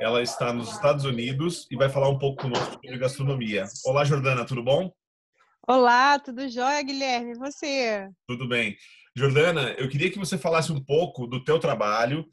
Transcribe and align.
Ela 0.00 0.22
está 0.22 0.52
nos 0.52 0.72
Estados 0.72 1.04
Unidos 1.04 1.66
e 1.72 1.76
vai 1.76 1.88
falar 1.88 2.08
um 2.08 2.18
pouco 2.18 2.42
conosco 2.42 2.72
sobre 2.72 2.98
gastronomia. 2.98 3.64
Olá, 3.84 4.04
Jordana, 4.04 4.46
tudo 4.46 4.62
bom? 4.62 4.92
Olá, 5.66 6.20
tudo 6.20 6.48
jóia, 6.48 6.80
Guilherme? 6.82 7.32
E 7.32 7.38
você? 7.38 8.08
Tudo 8.28 8.48
bem. 8.48 8.76
Jordana, 9.16 9.70
eu 9.72 9.88
queria 9.88 10.08
que 10.08 10.18
você 10.18 10.38
falasse 10.38 10.70
um 10.70 10.82
pouco 10.82 11.26
do 11.26 11.42
teu 11.42 11.58
trabalho 11.58 12.24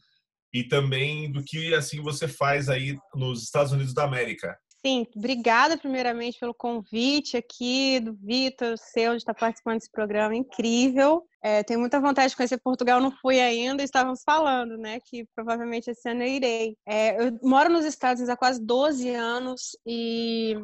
e 0.54 0.64
também 0.64 1.32
do 1.32 1.44
que 1.44 1.74
assim 1.74 2.04
você 2.04 2.28
faz 2.28 2.70
aí 2.70 2.96
nos 3.16 3.42
Estados 3.42 3.72
Unidos 3.72 3.96
da 3.96 4.04
América. 4.04 4.56
Sim, 4.86 5.08
obrigada 5.16 5.76
primeiramente 5.76 6.38
pelo 6.40 6.54
convite 6.54 7.36
aqui 7.36 8.00
do 8.00 8.14
Vitor, 8.14 8.78
seu, 8.78 9.14
de 9.14 9.18
estar 9.18 9.34
participando 9.34 9.80
desse 9.80 9.92
programa 9.92 10.36
incrível. 10.36 11.24
É, 11.46 11.62
tenho 11.62 11.80
muita 11.80 12.00
vontade 12.00 12.30
de 12.30 12.36
conhecer 12.36 12.58
Portugal, 12.58 13.00
não 13.00 13.12
fui 13.12 13.40
ainda, 13.40 13.84
estávamos 13.84 14.24
falando, 14.26 14.80
né, 14.80 15.00
que 15.00 15.28
provavelmente 15.36 15.92
esse 15.92 16.10
ano 16.10 16.24
eu 16.24 16.28
irei. 16.28 16.76
É, 16.88 17.22
eu 17.22 17.38
moro 17.44 17.70
nos 17.70 17.86
Estados 17.86 18.20
Unidos 18.20 18.34
há 18.34 18.36
quase 18.36 18.60
12 18.66 19.12
anos 19.12 19.78
e 19.86 20.56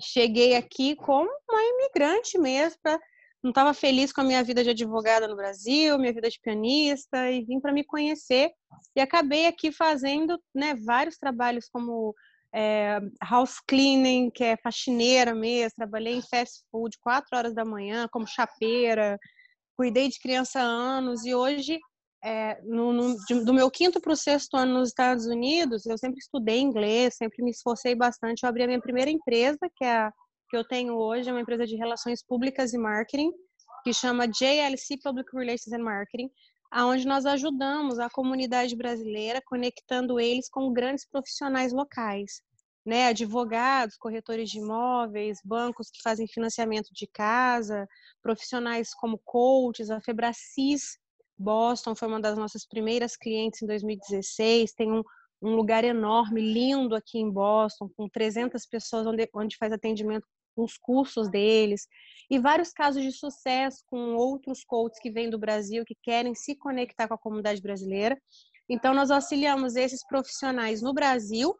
cheguei 0.00 0.54
aqui 0.54 0.94
como 0.94 1.28
uma 1.50 1.60
imigrante 1.60 2.38
mesmo, 2.38 2.78
pra, 2.80 2.96
não 3.42 3.50
estava 3.50 3.74
feliz 3.74 4.12
com 4.12 4.20
a 4.20 4.24
minha 4.24 4.44
vida 4.44 4.62
de 4.62 4.70
advogada 4.70 5.26
no 5.26 5.34
Brasil, 5.34 5.98
minha 5.98 6.12
vida 6.12 6.30
de 6.30 6.38
pianista, 6.40 7.28
e 7.32 7.44
vim 7.44 7.58
para 7.58 7.72
me 7.72 7.82
conhecer. 7.82 8.52
E 8.94 9.00
acabei 9.00 9.46
aqui 9.46 9.72
fazendo 9.72 10.40
né, 10.54 10.76
vários 10.86 11.18
trabalhos 11.18 11.68
como 11.68 12.14
é, 12.54 13.00
house 13.28 13.58
cleaning, 13.66 14.30
que 14.30 14.44
é 14.44 14.56
faxineira 14.56 15.34
mesmo, 15.34 15.74
trabalhei 15.76 16.14
em 16.14 16.22
fast 16.22 16.62
food 16.70 16.96
quatro 17.00 17.36
horas 17.36 17.52
da 17.52 17.64
manhã 17.64 18.06
como 18.12 18.24
chapeira, 18.24 19.18
cuidei 19.78 20.08
de 20.08 20.18
criança 20.18 20.58
há 20.58 20.64
anos 20.64 21.24
e 21.24 21.32
hoje 21.32 21.78
é, 22.24 22.60
no, 22.64 22.92
no, 22.92 23.16
de, 23.26 23.44
do 23.44 23.54
meu 23.54 23.70
quinto 23.70 24.00
para 24.00 24.12
o 24.12 24.16
sexto 24.16 24.56
ano 24.56 24.80
nos 24.80 24.88
Estados 24.88 25.26
Unidos, 25.26 25.86
eu 25.86 25.96
sempre 25.96 26.18
estudei 26.18 26.58
inglês, 26.58 27.14
sempre 27.14 27.44
me 27.44 27.52
esforcei 27.52 27.94
bastante. 27.94 28.42
Eu 28.42 28.48
abri 28.48 28.64
a 28.64 28.66
minha 28.66 28.80
primeira 28.80 29.08
empresa, 29.08 29.58
que 29.76 29.84
é 29.84 29.96
a 29.98 30.12
que 30.50 30.56
eu 30.56 30.66
tenho 30.66 30.94
hoje, 30.94 31.28
é 31.28 31.32
uma 31.32 31.42
empresa 31.42 31.66
de 31.66 31.76
relações 31.76 32.24
públicas 32.24 32.72
e 32.72 32.78
marketing, 32.78 33.30
que 33.84 33.92
chama 33.92 34.26
JLC 34.26 34.98
Public 35.02 35.30
Relations 35.36 35.72
and 35.72 35.84
Marketing, 35.84 36.30
aonde 36.70 37.06
nós 37.06 37.26
ajudamos 37.26 37.98
a 37.98 38.08
comunidade 38.08 38.74
brasileira, 38.74 39.42
conectando 39.44 40.18
eles 40.18 40.48
com 40.48 40.72
grandes 40.72 41.06
profissionais 41.06 41.70
locais, 41.70 42.40
né? 42.88 43.08
Advogados, 43.08 43.98
corretores 43.98 44.50
de 44.50 44.58
imóveis, 44.58 45.38
bancos 45.44 45.90
que 45.90 46.00
fazem 46.02 46.26
financiamento 46.26 46.88
de 46.90 47.06
casa, 47.06 47.86
profissionais 48.22 48.94
como 48.94 49.18
coaches, 49.18 49.90
a 49.90 50.00
Febracis 50.00 50.98
Boston 51.38 51.94
foi 51.94 52.08
uma 52.08 52.20
das 52.20 52.36
nossas 52.36 52.66
primeiras 52.66 53.14
clientes 53.14 53.62
em 53.62 53.66
2016, 53.66 54.72
tem 54.72 54.90
um, 54.90 55.04
um 55.40 55.54
lugar 55.54 55.84
enorme, 55.84 56.40
lindo 56.40 56.96
aqui 56.96 57.18
em 57.18 57.30
Boston, 57.30 57.90
com 57.94 58.08
300 58.08 58.66
pessoas 58.66 59.06
onde, 59.06 59.28
onde 59.34 59.56
faz 59.56 59.70
atendimento 59.70 60.26
com 60.56 60.64
os 60.64 60.76
cursos 60.76 61.30
deles, 61.30 61.86
e 62.28 62.38
vários 62.38 62.72
casos 62.72 63.02
de 63.02 63.12
sucesso 63.12 63.84
com 63.86 64.16
outros 64.16 64.64
coaches 64.64 64.98
que 64.98 65.10
vêm 65.10 65.30
do 65.30 65.38
Brasil, 65.38 65.84
que 65.84 65.94
querem 66.02 66.34
se 66.34 66.56
conectar 66.56 67.06
com 67.06 67.14
a 67.14 67.18
comunidade 67.18 67.60
brasileira. 67.60 68.18
Então, 68.68 68.92
nós 68.92 69.10
auxiliamos 69.10 69.76
esses 69.76 70.04
profissionais 70.04 70.82
no 70.82 70.92
Brasil, 70.92 71.54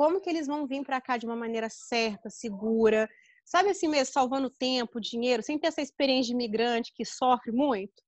como 0.00 0.18
que 0.18 0.30
eles 0.30 0.46
vão 0.46 0.66
vir 0.66 0.82
para 0.82 0.98
cá 0.98 1.18
de 1.18 1.26
uma 1.26 1.36
maneira 1.36 1.68
certa, 1.68 2.30
segura, 2.30 3.06
sabe 3.44 3.68
assim 3.68 3.86
mesmo, 3.86 4.14
salvando 4.14 4.48
tempo, 4.48 4.98
dinheiro, 4.98 5.42
sem 5.42 5.58
ter 5.58 5.66
essa 5.66 5.82
experiência 5.82 6.28
de 6.28 6.32
imigrante 6.32 6.90
que 6.94 7.04
sofre 7.04 7.52
muito. 7.52 8.02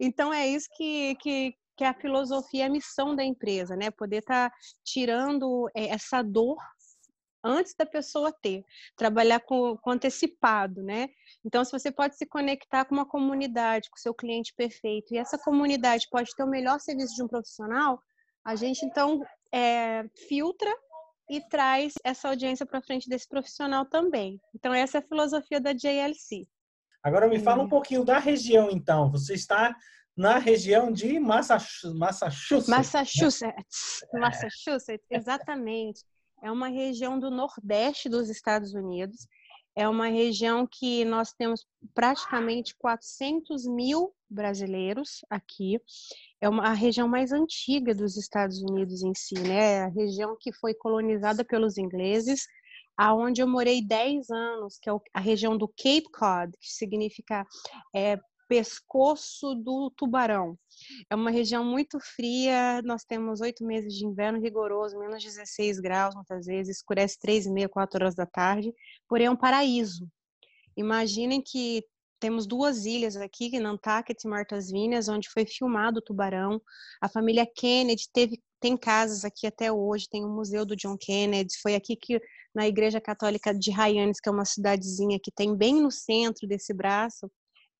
Então, 0.00 0.34
é 0.34 0.48
isso 0.48 0.68
que, 0.76 1.14
que, 1.20 1.54
que 1.76 1.84
é 1.84 1.86
a 1.86 1.94
filosofia, 1.94 2.66
a 2.66 2.68
missão 2.68 3.14
da 3.14 3.22
empresa, 3.22 3.76
né? 3.76 3.88
Poder 3.88 4.16
estar 4.16 4.50
tá 4.50 4.56
tirando 4.82 5.70
eh, 5.76 5.86
essa 5.90 6.22
dor 6.22 6.56
antes 7.44 7.72
da 7.72 7.86
pessoa 7.86 8.32
ter, 8.32 8.64
trabalhar 8.96 9.38
com, 9.38 9.76
com, 9.76 9.90
antecipado, 9.92 10.82
né? 10.82 11.06
Então, 11.44 11.64
se 11.64 11.70
você 11.70 11.92
pode 11.92 12.16
se 12.16 12.26
conectar 12.26 12.84
com 12.84 12.96
uma 12.96 13.06
comunidade, 13.06 13.88
com 13.90 13.96
seu 13.96 14.12
cliente 14.12 14.52
perfeito, 14.56 15.14
e 15.14 15.18
essa 15.18 15.38
comunidade 15.38 16.08
pode 16.10 16.34
ter 16.34 16.42
o 16.42 16.50
melhor 16.50 16.80
serviço 16.80 17.14
de 17.14 17.22
um 17.22 17.28
profissional, 17.28 18.02
a 18.44 18.56
gente 18.56 18.84
então 18.84 19.22
é, 19.52 20.04
filtra 20.26 20.74
e 21.28 21.40
traz 21.40 21.94
essa 22.04 22.28
audiência 22.28 22.64
para 22.64 22.82
frente 22.82 23.08
desse 23.08 23.28
profissional 23.28 23.84
também. 23.84 24.40
Então, 24.54 24.72
essa 24.72 24.98
é 24.98 25.00
a 25.00 25.06
filosofia 25.06 25.60
da 25.60 25.72
JLC. 25.72 26.46
Agora 27.02 27.28
me 27.28 27.38
fala 27.38 27.62
um 27.62 27.68
pouquinho 27.68 28.04
da 28.04 28.18
região, 28.18 28.68
então. 28.70 29.10
Você 29.10 29.34
está 29.34 29.74
na 30.16 30.38
região 30.38 30.92
de 30.92 31.20
Massachusetts. 31.20 31.94
Massachusetts, 32.66 34.04
né? 34.12 34.20
Massachusetts, 34.20 35.06
exatamente 35.10 36.04
é 36.42 36.50
uma 36.50 36.68
região 36.68 37.18
do 37.18 37.30
nordeste 37.30 38.08
dos 38.08 38.28
Estados 38.28 38.74
Unidos. 38.74 39.26
É 39.76 39.88
uma 39.88 40.08
região 40.08 40.66
que 40.66 41.04
nós 41.04 41.32
temos 41.32 41.66
praticamente 41.94 42.74
400 42.78 43.66
mil 43.66 44.12
brasileiros 44.28 45.24
aqui. 45.30 45.80
É 46.40 46.48
uma, 46.48 46.64
a 46.64 46.72
região 46.72 47.08
mais 47.08 47.32
antiga 47.32 47.94
dos 47.94 48.16
Estados 48.16 48.62
Unidos 48.62 49.02
em 49.02 49.12
si, 49.14 49.34
né? 49.34 49.74
É 49.74 49.82
a 49.84 49.88
região 49.88 50.36
que 50.38 50.52
foi 50.52 50.74
colonizada 50.74 51.44
pelos 51.44 51.76
ingleses, 51.76 52.46
aonde 52.96 53.40
eu 53.40 53.48
morei 53.48 53.84
10 53.84 54.30
anos, 54.30 54.78
que 54.80 54.88
é 54.88 54.92
a 55.14 55.20
região 55.20 55.56
do 55.56 55.68
Cape 55.68 56.10
Cod, 56.12 56.52
que 56.60 56.68
significa 56.72 57.46
é, 57.94 58.18
pescoço 58.48 59.54
do 59.54 59.90
tubarão. 59.90 60.58
É 61.10 61.14
uma 61.14 61.30
região 61.30 61.64
muito 61.64 61.98
fria, 62.00 62.80
nós 62.82 63.04
temos 63.04 63.40
oito 63.40 63.64
meses 63.64 63.94
de 63.94 64.06
inverno 64.06 64.40
rigoroso, 64.40 64.98
menos 64.98 65.22
16 65.22 65.78
graus 65.80 66.14
muitas 66.14 66.46
vezes, 66.46 66.76
escurece 66.76 67.18
três 67.20 67.46
e 67.46 67.50
meia, 67.50 67.68
quatro 67.68 68.02
horas 68.02 68.14
da 68.14 68.26
tarde, 68.26 68.72
porém 69.08 69.26
é 69.26 69.30
um 69.30 69.36
paraíso. 69.36 70.08
Imaginem 70.76 71.42
que 71.42 71.84
temos 72.20 72.46
duas 72.46 72.84
ilhas 72.84 73.16
aqui, 73.16 73.58
Nantucket 73.58 74.22
e 74.22 74.28
Martas 74.28 74.70
Vinhas, 74.70 75.08
onde 75.08 75.28
foi 75.28 75.46
filmado 75.46 75.98
o 75.98 76.02
tubarão. 76.02 76.60
A 77.00 77.08
família 77.08 77.46
Kennedy 77.46 78.08
teve, 78.12 78.42
tem 78.60 78.76
casas 78.76 79.24
aqui 79.24 79.46
até 79.46 79.72
hoje, 79.72 80.08
tem 80.08 80.24
o 80.24 80.28
Museu 80.28 80.64
do 80.66 80.76
John 80.76 80.96
Kennedy. 80.98 81.54
Foi 81.62 81.74
aqui 81.74 81.96
que, 81.96 82.20
na 82.54 82.66
Igreja 82.66 83.00
Católica 83.00 83.54
de 83.54 83.70
Hyannis, 83.70 84.20
que 84.20 84.28
é 84.28 84.32
uma 84.32 84.44
cidadezinha 84.44 85.18
que 85.22 85.30
tem 85.30 85.56
bem 85.56 85.80
no 85.80 85.90
centro 85.90 86.46
desse 86.46 86.74
braço, 86.74 87.30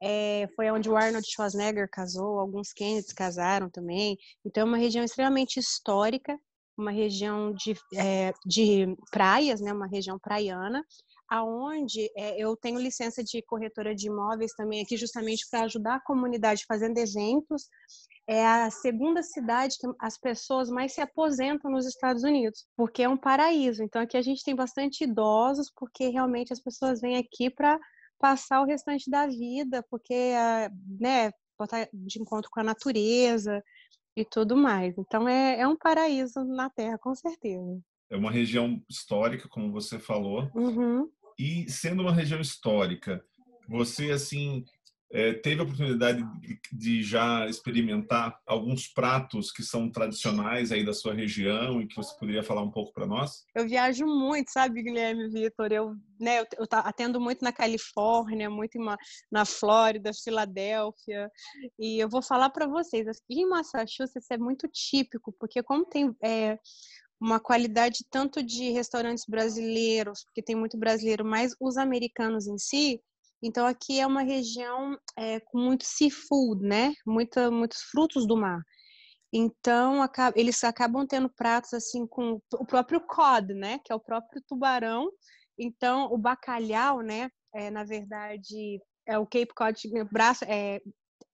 é, 0.00 0.49
foi 0.55 0.70
onde 0.70 0.88
o 0.88 0.97
Arnold 0.97 1.26
Schwarzenegger 1.28 1.88
casou, 1.91 2.38
alguns 2.38 2.72
Kennedys 2.72 3.12
casaram 3.12 3.69
também. 3.69 4.16
Então, 4.44 4.62
é 4.62 4.65
uma 4.65 4.78
região 4.78 5.05
extremamente 5.05 5.59
histórica, 5.59 6.38
uma 6.76 6.93
região 6.93 7.53
de, 7.53 7.75
é, 7.97 8.32
de 8.47 8.97
praias, 9.10 9.60
né, 9.60 9.72
uma 9.72 9.88
região 9.88 10.19
praiana, 10.19 10.84
aonde 11.28 12.11
é, 12.16 12.41
eu 12.43 12.56
tenho 12.56 12.81
licença 12.81 13.22
de 13.22 13.43
corretora 13.43 13.94
de 13.94 14.06
imóveis 14.06 14.53
também 14.53 14.83
aqui, 14.83 14.97
justamente 14.97 15.47
para 15.50 15.62
ajudar 15.62 15.97
a 15.97 16.00
comunidade 16.00 16.65
fazendo 16.66 16.99
eventos. 16.99 17.69
É 18.27 18.47
a 18.47 18.71
segunda 18.71 19.22
cidade 19.22 19.77
que 19.78 19.87
as 19.99 20.19
pessoas 20.19 20.69
mais 20.69 20.93
se 20.93 21.00
aposentam 21.00 21.70
nos 21.70 21.87
Estados 21.87 22.23
Unidos, 22.25 22.67
porque 22.76 23.03
é 23.03 23.08
um 23.08 23.17
paraíso. 23.17 23.82
Então, 23.82 24.03
aqui 24.03 24.17
a 24.17 24.23
gente 24.23 24.44
tem 24.44 24.55
bastante 24.55 25.05
idosos, 25.05 25.73
porque 25.75 26.08
realmente 26.08 26.53
as 26.53 26.61
pessoas 26.61 27.00
vêm 27.00 27.17
aqui 27.17 27.49
para 27.49 27.79
passar 28.19 28.61
o 28.61 28.67
restante 28.67 29.11
da 29.11 29.26
vida, 29.26 29.82
porque, 29.91 30.32
ah, 30.37 30.70
né, 31.00 31.31
botar 31.58 31.88
de 31.93 32.20
encontro 32.20 32.50
com 32.50 32.61
a 32.61 32.64
natureza 32.64 33.62
e 34.17 34.25
tudo 34.25 34.56
mais. 34.56 34.97
Então, 34.99 35.29
é, 35.29 35.61
é 35.61 35.67
um 35.67 35.76
paraíso 35.76 36.44
na 36.44 36.69
Terra, 36.69 36.99
com 36.99 37.14
certeza. 37.14 37.81
É 38.11 38.17
uma 38.17 38.31
região 38.31 38.82
histórica, 38.88 39.49
como 39.49 39.70
você 39.70 39.99
falou. 39.99 40.50
Uhum. 40.55 41.11
E 41.38 41.70
sendo 41.70 42.02
uma 42.02 42.12
região 42.12 42.40
histórica, 42.40 43.25
você, 43.69 44.11
assim, 44.11 44.64
é, 45.11 45.32
teve 45.32 45.61
a 45.61 45.64
oportunidade 45.64 46.23
de, 46.70 47.02
já 47.02 47.46
experimentar 47.46 48.38
alguns 48.46 48.87
pratos 48.88 49.50
que 49.50 49.62
são 49.62 49.90
tradicionais 49.90 50.70
aí 50.70 50.85
da 50.85 50.93
sua 50.93 51.14
região 51.14 51.81
e 51.81 51.87
que 51.87 51.96
você 51.96 52.14
poderia 52.19 52.43
falar 52.43 52.62
um 52.62 52.70
pouco 52.70 52.93
para 52.93 53.06
nós? 53.06 53.44
Eu 53.55 53.67
viajo 53.67 54.05
muito, 54.05 54.50
sabe, 54.50 54.82
Guilherme 54.82 55.29
Vitor? 55.31 55.73
Eu, 55.73 55.94
né, 56.20 56.40
eu, 56.40 56.46
eu 56.58 56.67
atendo 56.70 57.19
muito 57.20 57.43
na 57.43 57.52
Califórnia, 57.52 58.50
muito 58.50 58.79
uma, 58.79 58.99
na 59.31 59.46
Flórida, 59.46 60.11
Filadélfia, 60.12 61.31
e 61.79 61.99
eu 61.99 62.08
vou 62.08 62.20
falar 62.20 62.50
para 62.50 62.67
vocês, 62.67 63.06
aqui 63.08 63.41
em 63.41 63.49
Massachusetts 63.49 64.31
é 64.31 64.37
muito 64.37 64.69
típico, 64.69 65.32
porque 65.38 65.62
como 65.62 65.87
tem 65.87 66.14
é, 66.23 66.58
uma 67.20 67.41
qualidade 67.41 68.05
tanto 68.11 68.43
de 68.43 68.70
restaurantes 68.70 69.25
brasileiros, 69.26 70.25
porque 70.25 70.43
tem 70.43 70.55
muito 70.55 70.79
brasileiro, 70.79 71.25
mas 71.25 71.55
os 71.61 71.76
americanos 71.76 72.47
em 72.47 72.59
si. 72.59 73.00
Então 73.43 73.67
aqui 73.67 74.00
é 74.00 74.06
uma 74.06 74.23
região 74.23 74.99
é, 75.17 75.41
com 75.41 75.59
muito 75.59 75.85
seafood, 75.85 76.62
né? 76.62 76.93
Muita, 77.06 77.50
muitos 77.50 77.82
frutos 77.82 78.26
do 78.26 78.37
mar. 78.37 78.62
Então 79.32 80.00
eles 80.35 80.62
acabam 80.65 81.06
tendo 81.06 81.29
pratos 81.29 81.75
assim 81.75 82.06
com 82.06 82.41
o 82.55 82.67
próprio 82.67 83.00
cod, 83.00 83.53
né? 83.55 83.79
Que 83.85 83.93
é 83.93 83.94
o 83.94 84.00
próprio 84.00 84.43
tubarão. 84.47 85.11
Então 85.59 86.12
o 86.12 86.19
bacalhau, 86.19 87.00
né? 87.03 87.31
É, 87.55 87.70
na 87.70 87.85
verdade 87.85 88.81
é 89.06 89.19
o 89.19 89.26
Cape 89.26 89.55
Cod, 89.55 89.81
braço, 90.12 90.44
é, 90.44 90.81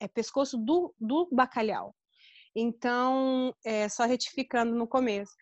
é 0.00 0.08
pescoço 0.08 0.56
do, 0.56 0.94
do 0.98 1.28
bacalhau. 1.32 1.94
Então, 2.54 3.52
é, 3.64 3.88
só 3.88 4.04
retificando 4.04 4.76
no 4.76 4.86
começo, 4.86 5.32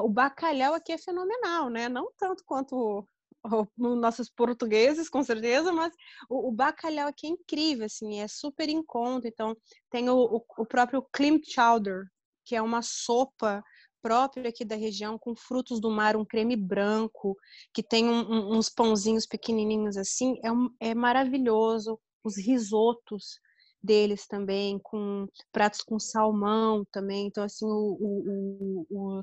o 0.00 0.08
bacalhau 0.08 0.74
aqui 0.74 0.92
é 0.92 0.98
fenomenal, 0.98 1.70
né? 1.70 1.88
Não 1.88 2.10
tanto 2.18 2.42
quanto 2.44 3.06
os 3.44 3.68
nossos 3.76 4.30
portugueses, 4.30 5.08
com 5.08 5.22
certeza, 5.22 5.70
mas 5.72 5.92
o, 6.28 6.48
o, 6.48 6.52
bacalhau 6.52 7.08
aqui 7.08 7.26
é 7.26 7.30
incrível, 7.30 7.84
assim, 7.84 8.20
é 8.20 8.26
super 8.26 8.68
em 8.68 8.82
conta. 8.82 9.28
Então, 9.28 9.56
tem 9.90 10.08
o, 10.08 10.16
o, 10.16 10.44
o 10.58 10.66
próprio 10.66 11.06
clam 11.12 11.38
chowder, 11.44 12.06
que 12.44 12.56
é 12.56 12.62
uma 12.62 12.80
sopa 12.80 13.62
própria 14.02 14.48
aqui 14.48 14.64
da 14.64 14.76
região, 14.76 15.18
com 15.18 15.34
frutos 15.34 15.80
do 15.80 15.90
mar, 15.90 16.16
um 16.16 16.24
creme 16.24 16.56
branco, 16.56 17.36
que 17.72 17.82
tem 17.82 18.08
um, 18.08 18.20
um, 18.20 18.56
uns 18.56 18.68
pãozinhos 18.68 19.26
pequenininhos 19.26 19.96
assim, 19.96 20.38
é, 20.42 20.50
um, 20.52 20.68
é 20.80 20.94
maravilhoso. 20.94 21.98
Os 22.22 22.38
risotos 22.38 23.38
deles 23.82 24.26
também, 24.26 24.78
com 24.82 25.26
pratos 25.52 25.82
com 25.82 25.98
salmão 25.98 26.86
também. 26.90 27.26
Então, 27.26 27.44
assim, 27.44 27.66
o, 27.66 27.96
o, 28.00 28.86
o, 28.90 29.22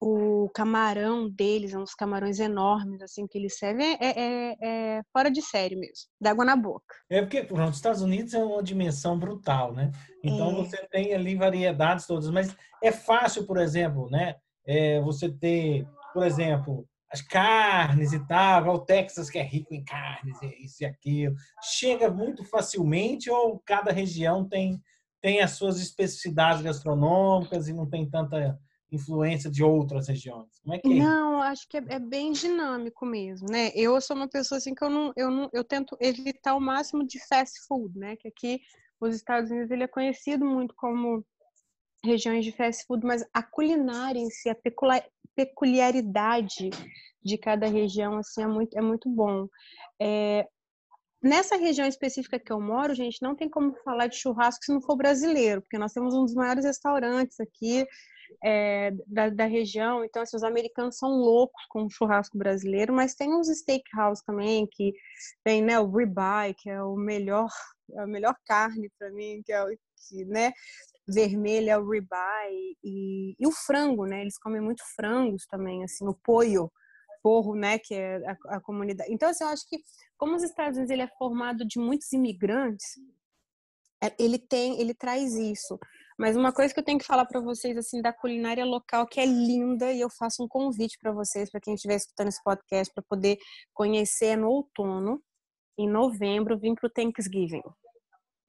o 0.00 0.48
camarão 0.54 1.28
deles, 1.28 1.72
é 1.72 1.78
uns 1.78 1.94
camarões 1.94 2.38
enormes, 2.38 3.00
assim, 3.00 3.26
que 3.26 3.38
eles 3.38 3.58
servem, 3.58 3.96
é, 4.00 4.20
é, 4.20 4.56
é 4.62 5.02
fora 5.12 5.30
de 5.30 5.40
série 5.40 5.74
mesmo, 5.74 6.06
dá 6.20 6.30
água 6.30 6.44
na 6.44 6.56
boca. 6.56 6.94
É 7.10 7.22
porque, 7.22 7.42
pronto, 7.42 7.70
os 7.70 7.76
Estados 7.76 8.02
Unidos 8.02 8.34
é 8.34 8.44
uma 8.44 8.62
dimensão 8.62 9.18
brutal, 9.18 9.72
né? 9.72 9.90
Então, 10.22 10.50
é. 10.50 10.54
você 10.54 10.76
tem 10.88 11.14
ali 11.14 11.34
variedades 11.34 12.06
todas, 12.06 12.28
mas 12.30 12.54
é 12.82 12.92
fácil, 12.92 13.46
por 13.46 13.58
exemplo, 13.58 14.10
né? 14.10 14.36
É, 14.66 15.00
você 15.00 15.30
ter, 15.30 15.86
por 16.12 16.26
exemplo, 16.26 16.86
as 17.10 17.22
carnes 17.22 18.12
e 18.12 18.26
tal, 18.26 18.74
o 18.74 18.78
Texas 18.80 19.30
que 19.30 19.38
é 19.38 19.42
rico 19.42 19.72
em 19.72 19.84
carnes, 19.84 20.36
isso 20.60 20.82
e 20.82 20.86
aquilo. 20.86 21.34
Chega 21.62 22.10
muito 22.10 22.44
facilmente 22.44 23.30
ou 23.30 23.62
cada 23.64 23.92
região 23.92 24.46
tem, 24.46 24.80
tem 25.22 25.40
as 25.40 25.52
suas 25.52 25.80
especificidades 25.80 26.62
gastronômicas 26.62 27.68
e 27.68 27.72
não 27.72 27.88
tem 27.88 28.08
tanta 28.08 28.58
influência 28.90 29.50
de 29.50 29.62
outras 29.64 30.08
regiões? 30.08 30.58
Como 30.62 30.74
é 30.74 30.78
que 30.78 30.92
é? 30.92 30.94
Não, 30.94 31.42
acho 31.42 31.68
que 31.68 31.76
é, 31.76 31.84
é, 31.88 31.98
bem 31.98 32.32
dinâmico 32.32 33.04
mesmo, 33.04 33.48
né? 33.50 33.70
Eu 33.74 34.00
sou 34.00 34.16
uma 34.16 34.28
pessoa 34.28 34.58
assim 34.58 34.74
que 34.74 34.84
eu 34.84 34.90
não, 34.90 35.12
eu 35.16 35.30
não, 35.30 35.50
eu 35.52 35.64
tento 35.64 35.96
evitar 36.00 36.54
o 36.54 36.60
máximo 36.60 37.06
de 37.06 37.18
fast 37.26 37.58
food, 37.66 37.98
né? 37.98 38.16
Que 38.16 38.28
aqui 38.28 38.60
os 39.00 39.14
Estados 39.14 39.50
Unidos 39.50 39.70
ele 39.70 39.84
é 39.84 39.88
conhecido 39.88 40.44
muito 40.44 40.74
como 40.76 41.24
regiões 42.04 42.44
de 42.44 42.52
fast 42.52 42.84
food, 42.86 43.04
mas 43.04 43.24
a 43.32 43.42
culinária 43.42 44.20
em 44.20 44.30
si, 44.30 44.48
a 44.48 44.56
peculiaridade 45.34 46.70
de 47.22 47.36
cada 47.36 47.66
região 47.66 48.18
assim 48.18 48.42
é 48.42 48.46
muito 48.46 48.78
é 48.78 48.80
muito 48.80 49.10
bom. 49.10 49.48
É, 50.00 50.46
Nessa 51.22 51.56
região 51.56 51.88
específica 51.88 52.38
que 52.38 52.52
eu 52.52 52.60
moro, 52.60 52.94
gente, 52.94 53.20
não 53.20 53.34
tem 53.34 53.48
como 53.48 53.74
falar 53.82 54.06
de 54.06 54.16
churrasco 54.16 54.64
se 54.64 54.72
não 54.72 54.80
for 54.80 54.96
brasileiro, 54.96 55.60
porque 55.60 55.78
nós 55.78 55.92
temos 55.92 56.14
um 56.14 56.24
dos 56.24 56.34
maiores 56.34 56.64
restaurantes 56.64 57.40
aqui, 57.40 57.84
é, 58.42 58.90
da, 59.06 59.28
da, 59.28 59.44
região. 59.46 60.04
Então, 60.04 60.22
assim, 60.22 60.36
os 60.36 60.42
americanos 60.42 60.96
são 60.96 61.10
loucos 61.10 61.64
com 61.68 61.84
o 61.84 61.90
churrasco 61.90 62.36
brasileiro, 62.38 62.92
mas 62.92 63.14
tem 63.14 63.34
uns 63.34 63.48
steakhouse 63.48 64.24
também, 64.24 64.66
que 64.70 64.92
tem 65.44 65.62
né, 65.62 65.78
o 65.78 65.90
ribeye, 65.90 66.54
que 66.54 66.68
é 66.70 66.82
o 66.82 66.96
melhor, 66.96 67.48
é 67.92 68.00
a 68.00 68.06
melhor 68.06 68.34
carne 68.44 68.90
para 68.98 69.10
mim, 69.10 69.42
que 69.44 69.52
é 69.52 69.62
o 69.62 69.68
que, 69.68 70.24
né, 70.26 70.52
vermelho 71.08 71.70
é 71.70 71.78
o 71.78 71.88
ribeye, 71.88 72.76
e, 72.82 73.36
e 73.38 73.46
o 73.46 73.52
frango, 73.52 74.06
né? 74.06 74.22
Eles 74.22 74.38
comem 74.38 74.60
muito 74.60 74.82
frangos 74.94 75.46
também, 75.46 75.84
assim, 75.84 76.06
o 76.06 76.14
poio, 76.14 76.70
porro, 77.22 77.56
né, 77.56 77.78
que 77.78 77.94
é 77.94 78.16
a, 78.28 78.56
a, 78.56 78.60
comunidade. 78.60 79.12
Então, 79.12 79.28
assim, 79.28 79.42
eu 79.42 79.50
acho 79.50 79.68
que 79.68 79.78
como 80.16 80.36
os 80.36 80.44
Estados 80.44 80.76
Unidos 80.76 80.92
ele 80.92 81.02
é 81.02 81.08
formado 81.18 81.66
de 81.66 81.78
muitos 81.78 82.12
imigrantes, 82.12 82.86
é, 84.02 84.14
ele 84.18 84.38
tem, 84.38 84.80
ele 84.80 84.94
traz 84.94 85.34
isso. 85.34 85.78
Mas 86.18 86.34
uma 86.34 86.52
coisa 86.52 86.72
que 86.72 86.80
eu 86.80 86.84
tenho 86.84 86.98
que 86.98 87.04
falar 87.04 87.26
para 87.26 87.40
vocês 87.40 87.76
assim 87.76 88.00
da 88.00 88.12
culinária 88.12 88.64
local 88.64 89.06
que 89.06 89.20
é 89.20 89.26
linda 89.26 89.92
e 89.92 90.00
eu 90.00 90.08
faço 90.08 90.42
um 90.42 90.48
convite 90.48 90.98
para 90.98 91.12
vocês, 91.12 91.50
para 91.50 91.60
quem 91.60 91.74
estiver 91.74 91.96
escutando 91.96 92.28
esse 92.28 92.42
podcast, 92.42 92.92
para 92.94 93.04
poder 93.06 93.38
conhecer 93.74 94.34
no 94.36 94.48
outono, 94.48 95.22
em 95.78 95.88
novembro, 95.88 96.58
vim 96.58 96.74
para 96.74 96.86
o 96.86 96.90
Thanksgiving, 96.90 97.62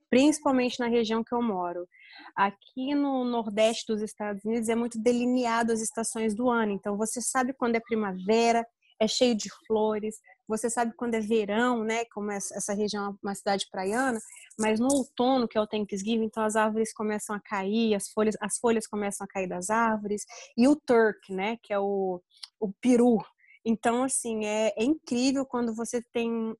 principalmente 0.09 0.79
na 0.79 0.87
região 0.87 1.23
que 1.23 1.35
eu 1.35 1.41
moro. 1.41 1.85
Aqui 2.33 2.95
no 2.95 3.25
Nordeste 3.25 3.85
dos 3.85 4.01
Estados 4.01 4.45
Unidos 4.45 4.69
é 4.69 4.75
muito 4.75 4.97
delineado 5.01 5.73
as 5.73 5.81
estações 5.81 6.33
do 6.33 6.49
ano, 6.49 6.71
então 6.71 6.95
você 6.95 7.21
sabe 7.21 7.53
quando 7.53 7.75
é 7.75 7.81
primavera, 7.81 8.65
é 8.97 9.07
cheio 9.09 9.35
de 9.35 9.49
flores, 9.67 10.15
você 10.47 10.69
sabe 10.69 10.93
quando 10.95 11.15
é 11.15 11.19
verão, 11.19 11.83
né? 11.83 12.05
Como 12.05 12.31
essa 12.31 12.73
região 12.73 13.11
é 13.11 13.15
uma 13.21 13.35
cidade 13.35 13.67
praiana, 13.71 14.19
mas 14.59 14.79
no 14.79 14.87
outono, 14.87 15.47
que 15.47 15.57
é 15.57 15.61
o 15.61 15.67
Thanksgiving, 15.67 16.25
então 16.25 16.43
as 16.43 16.55
árvores 16.55 16.93
começam 16.93 17.35
a 17.35 17.39
cair, 17.39 17.95
as 17.95 18.09
folhas, 18.09 18.35
as 18.39 18.57
folhas 18.57 18.87
começam 18.87 19.25
a 19.25 19.27
cair 19.27 19.47
das 19.47 19.69
árvores, 19.69 20.23
e 20.57 20.67
o 20.67 20.75
turk, 20.75 21.31
né? 21.31 21.57
Que 21.61 21.73
é 21.73 21.79
o, 21.79 22.21
o 22.59 22.71
peru. 22.81 23.19
Então, 23.65 24.03
assim, 24.03 24.45
é, 24.45 24.73
é 24.77 24.83
incrível 24.83 25.45
quando 25.45 25.75
você 25.75 26.01
tem, 26.13 26.31
uh, 26.31 26.55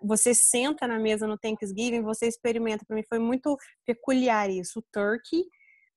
você 0.00 0.32
senta 0.32 0.86
na 0.86 0.98
mesa 0.98 1.26
no 1.26 1.36
Thanksgiving, 1.36 2.02
você 2.02 2.28
experimenta. 2.28 2.84
Para 2.86 2.94
mim 2.94 3.02
foi 3.08 3.18
muito 3.18 3.58
peculiar 3.84 4.48
isso, 4.48 4.78
o 4.78 4.84
turkey 4.92 5.44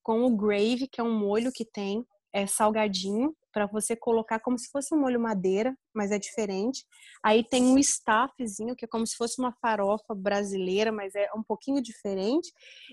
com 0.01 0.24
o 0.24 0.36
gravy, 0.36 0.88
que 0.88 1.01
é 1.01 1.03
um 1.03 1.18
molho 1.18 1.51
que 1.51 1.65
tem, 1.65 2.06
é 2.31 2.45
salgadinho, 2.45 3.36
para 3.56 3.68
você 3.68 3.96
colocar 3.96 4.42
como 4.42 4.60
se 4.60 4.68
fosse 4.69 4.94
um 4.94 5.00
molho 5.00 5.18
madeira, 5.18 5.74
mas 5.94 6.12
é 6.12 6.19
diferente. 6.19 6.84
Aí 7.24 7.42
tem 7.42 7.63
um 7.63 7.78
staffzinho, 7.78 8.75
que 8.75 8.84
é 8.84 8.88
como 8.88 9.07
se 9.07 9.16
fosse 9.16 9.42
uma 9.42 9.54
farofa 9.62 10.13
brasileira, 10.13 10.92
mas 10.92 11.16
é 11.16 11.30
um 11.34 11.42
pouquinho 11.42 11.81
diferente. 11.81 12.52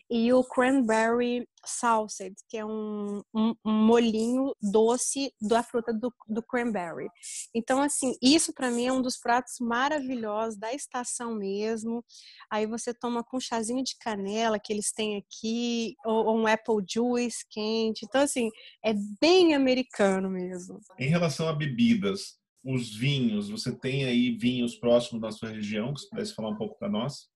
E 0.09 0.33
o 0.33 0.45
cranberry 0.45 1.45
salsa, 1.67 2.31
que 2.49 2.57
é 2.57 2.65
um, 2.65 3.23
um, 3.35 3.55
um 3.65 3.73
molhinho 3.73 4.55
doce 4.61 5.33
da 5.41 5.65
fruta 5.65 5.93
do, 5.93 6.13
do 6.29 6.43
cranberry. 6.43 7.09
Então, 7.53 7.83
assim, 7.83 8.15
isso 8.23 8.53
para 8.53 8.71
mim 8.71 8.87
é 8.87 8.93
um 8.93 9.03
dos 9.03 9.17
pratos 9.17 9.55
maravilhosos 9.61 10.57
da 10.59 10.73
estação 10.73 11.35
mesmo. 11.35 12.05
Aí 12.51 12.67
você 12.67 12.95
toma 12.95 13.25
com 13.25 13.37
um 13.37 13.41
chazinho 13.41 13.83
de 13.83 13.97
canela 13.99 14.61
que 14.61 14.73
eles 14.73 14.93
têm 14.93 15.17
aqui, 15.17 15.97
ou, 16.05 16.27
ou 16.27 16.37
um 16.39 16.47
apple 16.47 16.85
juice 16.89 17.45
quente. 17.51 18.05
Então, 18.05 18.21
assim, 18.21 18.49
é 18.85 18.95
bem 19.21 19.55
americano 19.55 20.31
mesmo 20.31 20.52
mesmo. 20.53 20.81
Em 20.99 21.09
relação 21.09 21.49
a 21.49 21.53
bebidas, 21.53 22.39
os 22.65 22.95
vinhos, 22.95 23.49
você 23.49 23.77
tem 23.77 24.05
aí 24.05 24.37
vinhos 24.37 24.77
próximos 24.77 25.21
da 25.21 25.31
sua 25.31 25.51
região, 25.51 25.93
que 25.93 26.01
você 26.01 26.09
pudesse 26.09 26.35
falar 26.35 26.51
um 26.51 26.57
pouco 26.57 26.79
para 26.79 26.89
nós? 26.89 27.29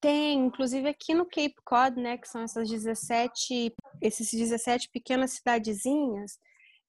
Tem, 0.00 0.38
inclusive 0.38 0.88
aqui 0.88 1.14
no 1.14 1.24
Cape 1.24 1.56
Cod, 1.64 2.00
né, 2.00 2.16
que 2.16 2.28
são 2.28 2.42
essas 2.42 2.68
17, 2.68 3.74
esses 4.00 4.30
17 4.30 4.88
pequenas 4.92 5.32
cidadezinhas, 5.32 6.38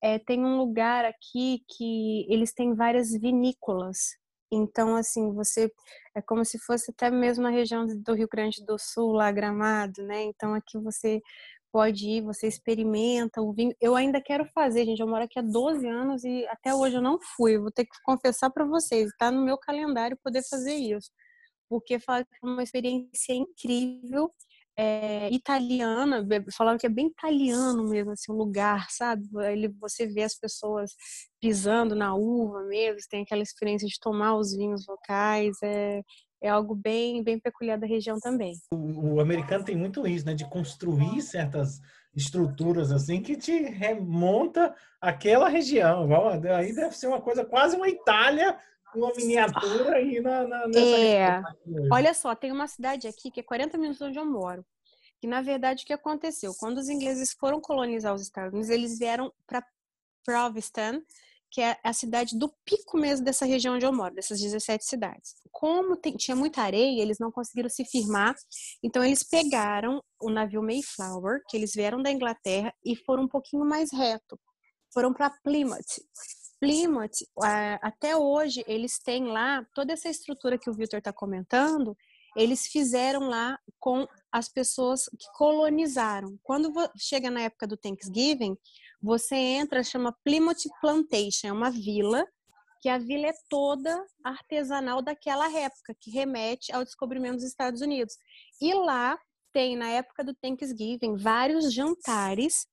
é, 0.02 0.20
tem 0.20 0.46
um 0.46 0.58
lugar 0.58 1.06
aqui 1.06 1.64
que 1.68 2.26
eles 2.32 2.54
têm 2.54 2.76
várias 2.76 3.12
vinícolas. 3.12 4.18
Então, 4.52 4.96
assim, 4.96 5.32
você 5.34 5.72
é 6.16 6.22
como 6.22 6.46
se 6.46 6.58
fosse 6.60 6.92
até 6.92 7.12
mesmo 7.12 7.44
na 7.44 7.50
região 7.50 7.86
do 7.86 8.14
Rio 8.14 8.28
Grande 8.32 8.64
do 8.66 8.78
Sul, 8.80 9.12
lá 9.12 9.32
Gramado, 9.32 10.02
né? 10.04 10.24
Então, 10.24 10.54
aqui 10.54 10.78
você 10.80 11.22
pode 11.72 12.08
ir, 12.08 12.22
você 12.22 12.48
experimenta 12.48 13.42
o 13.42 13.54
vinho. 13.54 13.76
Eu 13.80 13.96
ainda 13.96 14.22
quero 14.22 14.46
fazer, 14.54 14.86
gente. 14.86 15.00
Eu 15.00 15.08
moro 15.08 15.24
aqui 15.24 15.40
há 15.40 15.42
12 15.42 15.88
anos 15.88 16.24
e 16.24 16.46
até 16.48 16.74
hoje 16.74 16.96
eu 16.96 17.02
não 17.02 17.20
fui. 17.36 17.58
Vou 17.58 17.72
ter 17.72 17.86
que 17.86 17.98
confessar 18.04 18.50
para 18.50 18.66
vocês, 18.66 19.10
está 19.10 19.32
no 19.32 19.44
meu 19.44 19.58
calendário 19.58 20.18
poder 20.24 20.44
fazer 20.50 20.76
isso. 20.76 21.12
Porque 21.70 22.00
que 22.00 22.12
é 22.12 22.26
uma 22.44 22.64
experiência 22.64 23.34
incrível, 23.34 24.32
é, 24.78 25.30
italiana, 25.32 26.26
falaram 26.56 26.78
que 26.78 26.86
é 26.86 26.90
bem 26.90 27.08
italiano 27.08 27.84
mesmo, 27.84 28.12
assim, 28.12 28.32
o 28.32 28.36
lugar, 28.36 28.90
sabe? 28.90 29.28
Ele, 29.52 29.68
você 29.80 30.08
vê 30.08 30.24
as 30.24 30.36
pessoas 30.36 30.92
pisando 31.42 31.94
na 31.96 32.16
uva 32.16 32.64
mesmo, 32.64 33.00
tem 33.10 33.24
aquela 33.24 33.44
experiência 33.44 33.88
de 33.88 34.00
tomar 34.00 34.38
os 34.38 34.56
vinhos 34.56 34.88
locais, 34.88 35.58
é, 35.64 36.02
é 36.42 36.50
algo 36.50 36.74
bem, 36.74 37.22
bem 37.24 37.40
peculiar 37.40 37.78
da 37.78 37.86
região 37.86 38.20
também. 38.20 38.54
O, 38.72 39.16
o, 39.16 39.20
americano 39.20 39.64
tem 39.64 39.76
muito 39.76 40.08
isso, 40.08 40.26
né, 40.26 40.34
de 40.34 40.50
construir 40.50 41.22
certas 41.22 41.82
estruturas 42.16 42.92
assim 42.92 43.22
que 43.22 43.36
te 43.36 43.58
remonta 43.64 44.74
aquela 45.00 45.48
região. 45.50 46.08
Aí 46.56 46.74
deve 46.74 46.96
ser 46.96 47.08
uma 47.08 47.22
coisa 47.22 47.46
quase 47.46 47.76
uma 47.76 47.90
Itália, 47.90 48.58
uma 48.96 49.12
miniatura 49.16 49.98
aí 49.98 50.20
na, 50.20 50.48
na 50.48 50.68
nessa 50.68 50.98
É. 50.98 51.42
Olha 51.92 52.14
só, 52.14 52.34
tem 52.34 52.52
uma 52.52 52.68
cidade 52.68 53.08
aqui 53.08 53.30
que 53.30 53.40
é 53.40 53.44
40 53.44 53.78
minutos 53.78 54.02
onde 54.02 54.18
eu 54.18 54.26
moro. 54.26 54.66
Que 55.20 55.28
na 55.28 55.42
verdade 55.42 55.84
o 55.84 55.86
que 55.88 55.94
aconteceu? 55.94 56.54
Quando 56.58 56.78
os 56.78 56.88
ingleses 56.88 57.34
foram 57.34 57.60
colonizar 57.60 58.14
os 58.14 58.22
Estados 58.22 58.54
Unidos, 58.54 58.70
eles 58.70 58.98
vieram 58.98 59.32
para 59.46 59.64
Provincetown, 60.26 61.02
que 61.52 61.62
é 61.62 61.78
a 61.84 61.94
cidade 61.94 62.38
do 62.38 62.54
pico 62.64 62.98
mesmo 62.98 63.26
dessa 63.26 63.46
região 63.46 63.76
onde 63.76 63.86
eu 63.86 63.92
moro, 63.92 64.14
dessas 64.14 64.40
17 64.40 64.86
cidades. 64.86 65.36
Como 65.52 65.96
tem, 65.96 66.16
tinha 66.16 66.36
muita 66.36 66.62
areia, 66.62 67.02
eles 67.02 67.18
não 67.20 67.32
conseguiram 67.32 67.70
se 67.70 67.84
firmar, 67.86 68.36
então 68.84 69.04
eles 69.04 69.24
pegaram 69.24 70.02
o 70.22 70.30
navio 70.30 70.62
Mayflower, 70.62 71.42
que 71.48 71.58
eles 71.58 71.72
vieram 71.74 72.02
da 72.02 72.12
Inglaterra, 72.12 72.74
e 72.86 72.96
foram 72.96 73.24
um 73.24 73.28
pouquinho 73.28 73.66
mais 73.66 73.92
reto. 73.92 74.40
Foram 74.94 75.14
para 75.14 75.30
Plymouth. 75.44 76.04
Plymouth, 76.60 77.26
até 77.82 78.18
hoje, 78.18 78.64
eles 78.68 79.00
têm 79.00 79.26
lá 79.26 79.66
toda 79.74 79.94
essa 79.94 80.10
estrutura 80.10 80.58
que 80.58 80.70
o 80.70 80.74
Victor 80.74 81.00
está 81.00 81.14
comentando, 81.14 81.96
eles 82.36 82.68
fizeram 82.68 83.28
lá 83.28 83.58
com 83.80 84.06
as 84.32 84.48
pessoas 84.50 85.06
que 85.06 85.26
colonizaram. 85.34 86.38
Quando 86.44 86.72
chega 86.98 87.32
na 87.32 87.42
época 87.42 87.66
do 87.66 87.76
Thanksgiving, 87.76 88.56
você 89.02 89.36
entra, 89.36 89.84
chama 89.84 90.16
Plymouth 90.24 90.70
Plantation, 90.82 91.48
é 91.48 91.54
uma 91.54 91.72
vila, 91.72 92.26
que 92.82 92.90
a 92.90 92.98
vila 92.98 93.28
é 93.28 93.34
toda 93.50 94.06
artesanal 94.24 95.02
daquela 95.02 95.52
época, 95.52 95.96
que 96.00 96.12
remete 96.12 96.72
ao 96.72 96.84
descobrimento 96.84 97.36
dos 97.36 97.46
Estados 97.46 97.82
Unidos. 97.82 98.16
E 98.62 98.74
lá 98.74 99.18
tem, 99.52 99.76
na 99.76 99.90
época 99.90 100.24
do 100.24 100.36
Thanksgiving, 100.36 101.18
vários 101.18 101.74
jantares 101.74 102.66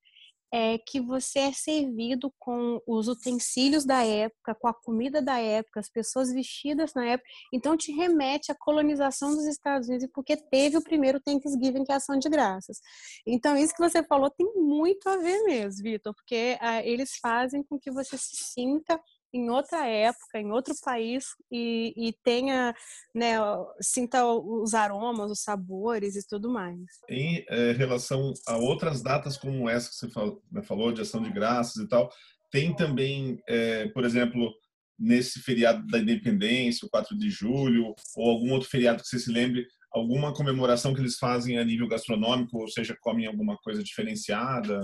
é 0.52 0.78
que 0.78 1.00
você 1.00 1.40
é 1.40 1.52
servido 1.52 2.32
com 2.38 2.80
os 2.86 3.08
utensílios 3.08 3.84
da 3.84 4.04
época, 4.04 4.54
com 4.54 4.68
a 4.68 4.74
comida 4.74 5.20
da 5.20 5.38
época, 5.38 5.80
as 5.80 5.88
pessoas 5.88 6.32
vestidas 6.32 6.94
na 6.94 7.04
época. 7.06 7.28
Então, 7.52 7.76
te 7.76 7.92
remete 7.92 8.52
à 8.52 8.54
colonização 8.54 9.34
dos 9.34 9.46
Estados 9.46 9.88
Unidos, 9.88 10.08
porque 10.14 10.36
teve 10.36 10.76
o 10.76 10.82
primeiro 10.82 11.20
Thanksgiving, 11.20 11.84
que 11.84 11.92
é 11.92 11.94
a 11.94 11.98
ação 11.98 12.18
de 12.18 12.28
graças. 12.28 12.78
Então, 13.26 13.56
isso 13.56 13.74
que 13.74 13.82
você 13.82 14.02
falou 14.02 14.30
tem 14.30 14.46
muito 14.54 15.08
a 15.08 15.16
ver 15.16 15.42
mesmo, 15.44 15.82
Vitor, 15.82 16.14
porque 16.14 16.56
ah, 16.60 16.84
eles 16.84 17.16
fazem 17.20 17.62
com 17.62 17.78
que 17.78 17.90
você 17.90 18.16
se 18.16 18.36
sinta 18.36 19.00
em 19.36 19.50
outra 19.50 19.86
época, 19.86 20.40
em 20.40 20.50
outro 20.50 20.74
país 20.82 21.24
e, 21.50 21.92
e 21.96 22.12
tenha, 22.24 22.74
né, 23.14 23.36
sinta 23.80 24.24
os 24.24 24.74
aromas, 24.74 25.30
os 25.30 25.42
sabores 25.42 26.16
e 26.16 26.26
tudo 26.26 26.50
mais. 26.50 26.78
Em 27.08 27.44
é, 27.48 27.72
relação 27.72 28.32
a 28.46 28.56
outras 28.56 29.02
datas 29.02 29.36
como 29.36 29.68
essa 29.68 29.90
que 29.90 29.96
você 29.96 30.10
falou, 30.10 30.42
né, 30.50 30.62
falou, 30.62 30.92
de 30.92 31.02
ação 31.02 31.22
de 31.22 31.32
graças 31.32 31.76
e 31.76 31.88
tal, 31.88 32.10
tem 32.50 32.74
também, 32.74 33.38
é, 33.48 33.88
por 33.88 34.04
exemplo, 34.04 34.52
nesse 34.98 35.40
feriado 35.40 35.86
da 35.86 35.98
Independência, 35.98 36.86
o 36.86 36.90
4 36.90 37.16
de 37.16 37.28
julho, 37.28 37.94
ou 38.16 38.30
algum 38.30 38.52
outro 38.52 38.68
feriado 38.68 39.02
que 39.02 39.08
você 39.08 39.18
se 39.18 39.30
lembre, 39.30 39.66
alguma 39.92 40.32
comemoração 40.32 40.94
que 40.94 41.00
eles 41.00 41.18
fazem 41.18 41.58
a 41.58 41.64
nível 41.64 41.88
gastronômico, 41.88 42.58
ou 42.58 42.68
seja, 42.68 42.96
comem 43.00 43.26
alguma 43.26 43.56
coisa 43.58 43.82
diferenciada? 43.82 44.80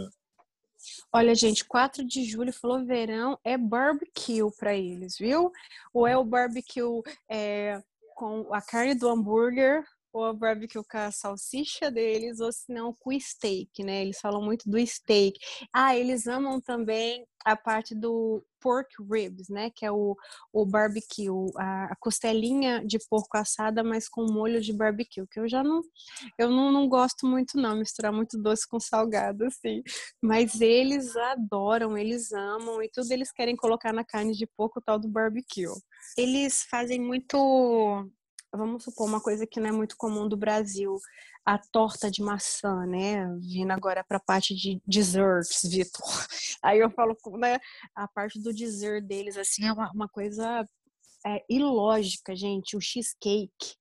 Olha, 1.12 1.34
gente, 1.34 1.64
4 1.64 2.04
de 2.04 2.24
julho 2.24 2.52
falou 2.52 2.84
verão, 2.84 3.38
é 3.44 3.56
barbecue 3.56 4.50
para 4.58 4.74
eles, 4.74 5.16
viu? 5.18 5.52
Ou 5.92 6.06
é 6.06 6.16
o 6.16 6.24
barbecue 6.24 7.02
é, 7.28 7.82
com 8.14 8.52
a 8.52 8.60
carne 8.60 8.94
do 8.94 9.08
hambúrguer, 9.08 9.84
ou 10.12 10.24
a 10.24 10.32
barbecue 10.32 10.82
com 10.84 10.98
a 10.98 11.10
salsicha 11.10 11.90
deles, 11.90 12.40
ou 12.40 12.52
se 12.52 12.72
não 12.72 12.92
com 12.92 13.18
steak, 13.18 13.82
né? 13.82 14.02
Eles 14.02 14.20
falam 14.20 14.42
muito 14.42 14.68
do 14.68 14.84
steak. 14.86 15.38
Ah, 15.72 15.96
eles 15.96 16.26
amam 16.26 16.60
também 16.60 17.26
a 17.44 17.56
parte 17.56 17.94
do 17.94 18.44
pork 18.60 18.88
ribs, 19.10 19.48
né? 19.48 19.70
Que 19.74 19.84
é 19.84 19.90
o, 19.90 20.16
o 20.52 20.64
barbecue, 20.64 21.28
a, 21.56 21.92
a 21.92 21.96
costelinha 21.96 22.84
de 22.86 22.98
porco 23.08 23.36
assada, 23.36 23.82
mas 23.82 24.08
com 24.08 24.30
molho 24.30 24.60
de 24.60 24.72
barbecue, 24.72 25.26
que 25.26 25.40
eu 25.40 25.48
já 25.48 25.64
não, 25.64 25.80
eu 26.38 26.50
não, 26.50 26.70
não 26.70 26.88
gosto 26.88 27.26
muito 27.26 27.56
não, 27.56 27.76
misturar 27.76 28.12
muito 28.12 28.38
doce 28.38 28.68
com 28.68 28.78
salgado, 28.78 29.44
assim. 29.44 29.82
Mas 30.22 30.60
eles 30.60 31.16
adoram, 31.16 31.96
eles 31.96 32.32
amam, 32.32 32.82
e 32.82 32.88
tudo 32.88 33.10
eles 33.10 33.32
querem 33.32 33.56
colocar 33.56 33.92
na 33.92 34.04
carne 34.04 34.32
de 34.34 34.46
porco, 34.46 34.78
o 34.78 34.82
tal 34.82 34.98
do 34.98 35.08
barbecue. 35.08 35.66
Eles 36.16 36.62
fazem 36.64 37.00
muito 37.00 38.08
vamos 38.52 38.84
supor, 38.84 39.06
uma 39.06 39.20
coisa 39.20 39.46
que 39.46 39.58
não 39.58 39.68
é 39.68 39.72
muito 39.72 39.96
comum 39.96 40.28
do 40.28 40.36
Brasil, 40.36 40.98
a 41.44 41.58
torta 41.58 42.10
de 42.10 42.22
maçã, 42.22 42.86
né? 42.86 43.26
Vindo 43.40 43.70
agora 43.70 44.04
para 44.04 44.18
a 44.18 44.20
parte 44.20 44.54
de 44.54 44.80
desserts, 44.86 45.62
Vitor. 45.64 46.02
Aí 46.62 46.78
eu 46.78 46.90
falo, 46.90 47.16
né? 47.38 47.58
A 47.94 48.06
parte 48.06 48.40
do 48.40 48.52
dessert 48.52 49.04
deles, 49.04 49.36
assim, 49.36 49.66
é 49.66 49.72
uma, 49.72 49.90
uma 49.92 50.08
coisa 50.08 50.64
é, 51.26 51.44
ilógica, 51.48 52.36
gente. 52.36 52.76
O 52.76 52.80
cheesecake. 52.80 53.76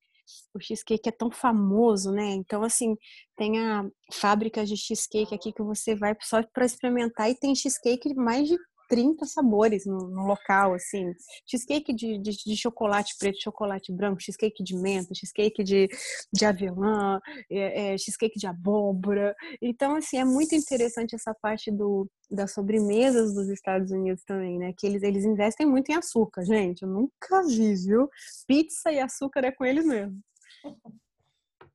O 0.53 0.59
cheesecake 0.59 1.09
é 1.09 1.11
tão 1.11 1.29
famoso, 1.29 2.11
né? 2.11 2.31
Então, 2.31 2.63
assim, 2.63 2.95
tem 3.35 3.59
a 3.59 3.85
fábrica 4.13 4.65
de 4.65 4.77
cheesecake 4.77 5.35
aqui 5.35 5.51
que 5.51 5.61
você 5.61 5.95
vai 5.95 6.15
só 6.21 6.41
para 6.53 6.65
experimentar 6.65 7.29
e 7.29 7.35
tem 7.35 7.53
cheesecake 7.53 8.13
mais 8.15 8.47
de 8.47 8.57
30 8.91 9.25
sabores 9.25 9.86
no, 9.86 10.10
no 10.10 10.27
local, 10.27 10.74
assim. 10.74 11.13
Cheesecake 11.45 11.93
de, 11.93 12.17
de, 12.17 12.31
de, 12.31 12.57
chocolate 12.57 13.15
preto, 13.17 13.41
chocolate 13.41 13.89
branco, 13.89 14.21
cheesecake 14.21 14.62
de 14.62 14.75
menta, 14.75 15.15
cheesecake 15.15 15.63
de, 15.63 15.88
de 16.33 16.45
avelã, 16.45 17.21
é, 17.50 17.93
é, 17.93 17.98
cheesecake 17.98 18.38
de 18.38 18.48
abóbora. 18.48 19.33
Então, 19.62 19.95
assim, 19.95 20.17
é 20.17 20.25
muito 20.25 20.53
interessante 20.53 21.15
essa 21.15 21.33
parte 21.33 21.71
do, 21.71 22.05
das 22.29 22.53
sobremesas 22.53 23.33
dos 23.33 23.48
Estados 23.48 23.91
Unidos 23.91 24.25
também, 24.25 24.60
né? 24.60 24.74
Que 24.77 24.88
eles, 24.88 25.03
eles 25.03 25.24
investem 25.24 25.65
muito 25.65 25.89
em 25.89 25.95
açúcar, 25.95 26.43
gente. 26.43 26.81
Eu 26.81 26.89
nunca 26.89 27.48
vi, 27.48 27.74
viu? 27.75 28.10
Pizza 28.45 28.91
e 28.91 29.00
açúcar 29.00 29.45
é 29.45 29.53
com 29.53 29.63
eles 29.63 29.86
mesmo. 29.86 30.19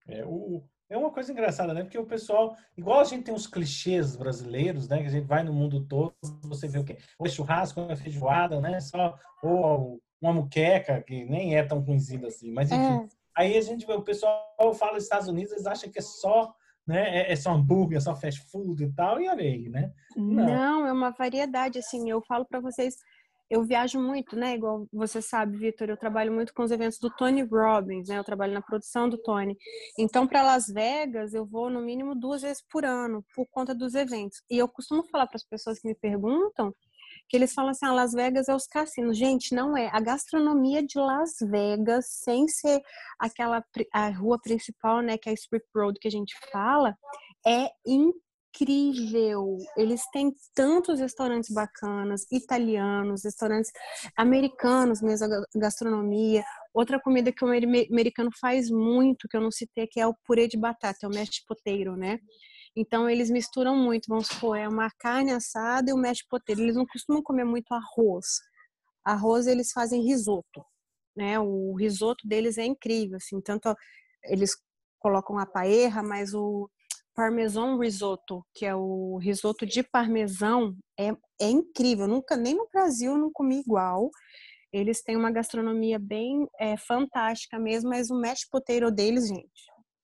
É, 0.06 0.23
o, 0.26 0.62
é 0.88 0.97
uma 0.97 1.11
coisa 1.11 1.33
engraçada, 1.33 1.75
né? 1.75 1.83
Porque 1.83 1.99
o 1.99 2.07
pessoal, 2.07 2.57
igual 2.76 3.00
a 3.00 3.05
gente 3.05 3.25
tem 3.25 3.35
os 3.35 3.47
clichês 3.47 4.16
brasileiros, 4.16 4.88
né? 4.88 4.99
Que 4.99 5.07
a 5.07 5.11
gente 5.11 5.26
vai 5.26 5.43
no 5.43 5.52
mundo 5.52 5.85
todo, 5.85 6.14
você 6.43 6.69
vê 6.69 6.78
o 6.78 6.85
quê? 6.85 6.99
Ou 7.19 7.26
é 7.26 7.31
churrasco, 7.31 7.81
ou 7.81 7.90
é 7.90 7.97
feijoada, 7.97 8.61
né? 8.61 8.81
Só, 8.81 9.19
ou 9.43 10.00
uma 10.21 10.33
muqueca, 10.33 11.02
que 11.02 11.25
nem 11.25 11.57
é 11.57 11.64
tão 11.64 11.85
conhecida 11.85 12.28
assim. 12.28 12.52
Mas, 12.52 12.71
enfim. 12.71 13.05
É. 13.05 13.09
Aí 13.37 13.57
a 13.57 13.61
gente 13.61 13.87
vê, 13.87 13.93
o 13.93 14.02
pessoal 14.02 14.75
fala 14.78 14.97
Estados 14.97 15.28
Unidos, 15.28 15.52
eles 15.52 15.66
acham 15.66 15.90
que 15.90 15.99
é 15.99 16.02
só 16.02 16.55
né? 16.87 17.19
É, 17.19 17.33
é, 17.33 17.37
só 17.37 17.52
hambúrguer, 17.52 17.99
é 17.99 18.00
só 18.00 18.14
fast 18.14 18.40
food 18.49 18.85
e 18.85 18.93
tal, 18.93 19.21
e 19.21 19.28
olha 19.28 19.43
aí, 19.43 19.69
né? 19.69 19.93
Não, 20.16 20.47
Não 20.47 20.87
é 20.87 20.93
uma 20.93 21.11
variedade, 21.11 21.81
assim, 21.81 22.09
eu 22.09 22.23
falo 22.23 22.45
para 22.45 22.61
vocês, 22.61 22.97
eu 23.48 23.62
viajo 23.64 24.00
muito, 24.00 24.36
né? 24.36 24.54
Igual 24.54 24.86
você 24.92 25.22
sabe, 25.22 25.56
Vitor, 25.56 25.88
eu 25.88 25.96
trabalho 25.96 26.32
muito 26.32 26.52
com 26.52 26.62
os 26.62 26.70
eventos 26.70 26.98
do 26.98 27.10
Tony 27.10 27.42
Robbins, 27.42 28.08
né? 28.08 28.18
Eu 28.18 28.24
trabalho 28.24 28.52
na 28.52 28.60
produção 28.60 29.08
do 29.08 29.18
Tony. 29.18 29.56
Então, 29.98 30.26
para 30.26 30.42
Las 30.42 30.66
Vegas, 30.66 31.32
eu 31.32 31.46
vou 31.46 31.70
no 31.70 31.80
mínimo 31.80 32.14
duas 32.14 32.42
vezes 32.42 32.62
por 32.70 32.84
ano, 32.84 33.24
por 33.34 33.46
conta 33.50 33.74
dos 33.74 33.94
eventos. 33.94 34.42
E 34.50 34.58
eu 34.58 34.68
costumo 34.68 35.04
falar 35.04 35.26
para 35.26 35.36
as 35.36 35.44
pessoas 35.44 35.78
que 35.78 35.88
me 35.88 35.94
perguntam 35.94 36.74
que 37.28 37.36
eles 37.36 37.54
falam 37.54 37.70
assim: 37.70 37.86
ah, 37.86 37.92
Las 37.92 38.12
Vegas 38.12 38.48
é 38.48 38.54
os 38.54 38.66
cassinos. 38.66 39.16
Gente, 39.16 39.54
não 39.54 39.76
é. 39.76 39.88
A 39.92 40.00
gastronomia 40.00 40.82
de 40.84 40.98
Las 40.98 41.36
Vegas, 41.40 42.06
sem 42.08 42.48
ser 42.48 42.80
aquela 43.18 43.64
a 43.92 44.08
rua 44.10 44.38
principal, 44.40 45.00
né, 45.00 45.16
que 45.16 45.28
é 45.28 45.32
a 45.32 45.34
Strip 45.34 45.64
Road 45.74 45.98
que 46.00 46.08
a 46.08 46.10
gente 46.10 46.34
fala, 46.50 46.96
é 47.46 47.70
incrível 47.86 48.25
incrível. 48.56 49.58
Eles 49.76 50.02
têm 50.10 50.34
tantos 50.54 51.00
restaurantes 51.00 51.50
bacanas, 51.50 52.26
italianos, 52.30 53.25
restaurantes 53.25 53.70
americanos 54.16 55.02
mesmo, 55.02 55.28
gastronomia. 55.54 56.42
Outra 56.72 57.00
comida 57.00 57.32
que 57.32 57.44
o 57.44 57.48
americano 57.48 58.30
faz 58.40 58.70
muito, 58.70 59.28
que 59.28 59.36
eu 59.36 59.40
não 59.40 59.50
citei, 59.50 59.86
que 59.86 60.00
é 60.00 60.06
o 60.06 60.14
purê 60.25 60.48
de 60.48 60.56
batata, 60.56 60.98
é 61.02 61.08
o 61.08 61.12
mashed 61.12 61.44
potato, 61.46 61.96
né? 61.96 62.18
Então 62.75 63.08
eles 63.08 63.30
misturam 63.30 63.75
muito, 63.76 64.06
vamos 64.08 64.26
supor, 64.26 64.56
é 64.56 64.68
uma 64.68 64.90
carne 64.98 65.32
assada 65.32 65.90
e 65.90 65.94
o 65.94 65.96
mashed 65.96 66.26
potato. 66.28 66.58
Eles 66.58 66.76
não 66.76 66.86
costumam 66.86 67.22
comer 67.22 67.44
muito 67.44 67.72
arroz. 67.72 68.26
Arroz 69.04 69.46
eles 69.46 69.72
fazem 69.72 70.02
risoto, 70.02 70.64
né? 71.16 71.38
O 71.38 71.75
risoto 71.75 72.26
deles 72.26 72.58
é 72.58 72.64
incrível, 72.64 73.16
assim, 73.16 73.40
tanto 73.40 73.75
eles 74.25 74.56
colocam 74.98 75.38
a 75.38 75.46
paella, 75.46 76.02
mas 76.02 76.34
o 76.34 76.68
parmesão 77.16 77.78
risotto, 77.78 78.46
que 78.54 78.66
é 78.66 78.75
o 78.75 79.16
risoto 79.16 79.64
de 79.64 79.82
parmesão, 79.82 80.76
é, 81.00 81.08
é 81.40 81.49
incrível. 81.49 82.06
Nunca, 82.06 82.37
nem 82.37 82.54
no 82.54 82.68
Brasil 82.70 83.16
não 83.16 83.32
comi 83.32 83.61
igual. 83.61 84.11
Eles 84.70 85.02
têm 85.02 85.16
uma 85.16 85.30
gastronomia 85.30 85.99
bem 85.99 86.46
é, 86.61 86.76
fantástica 86.76 87.58
mesmo, 87.58 87.88
mas 87.88 88.11
o 88.11 88.20
mashed 88.20 88.49
potato 88.50 88.90
deles, 88.90 89.28
gente, 89.28 89.49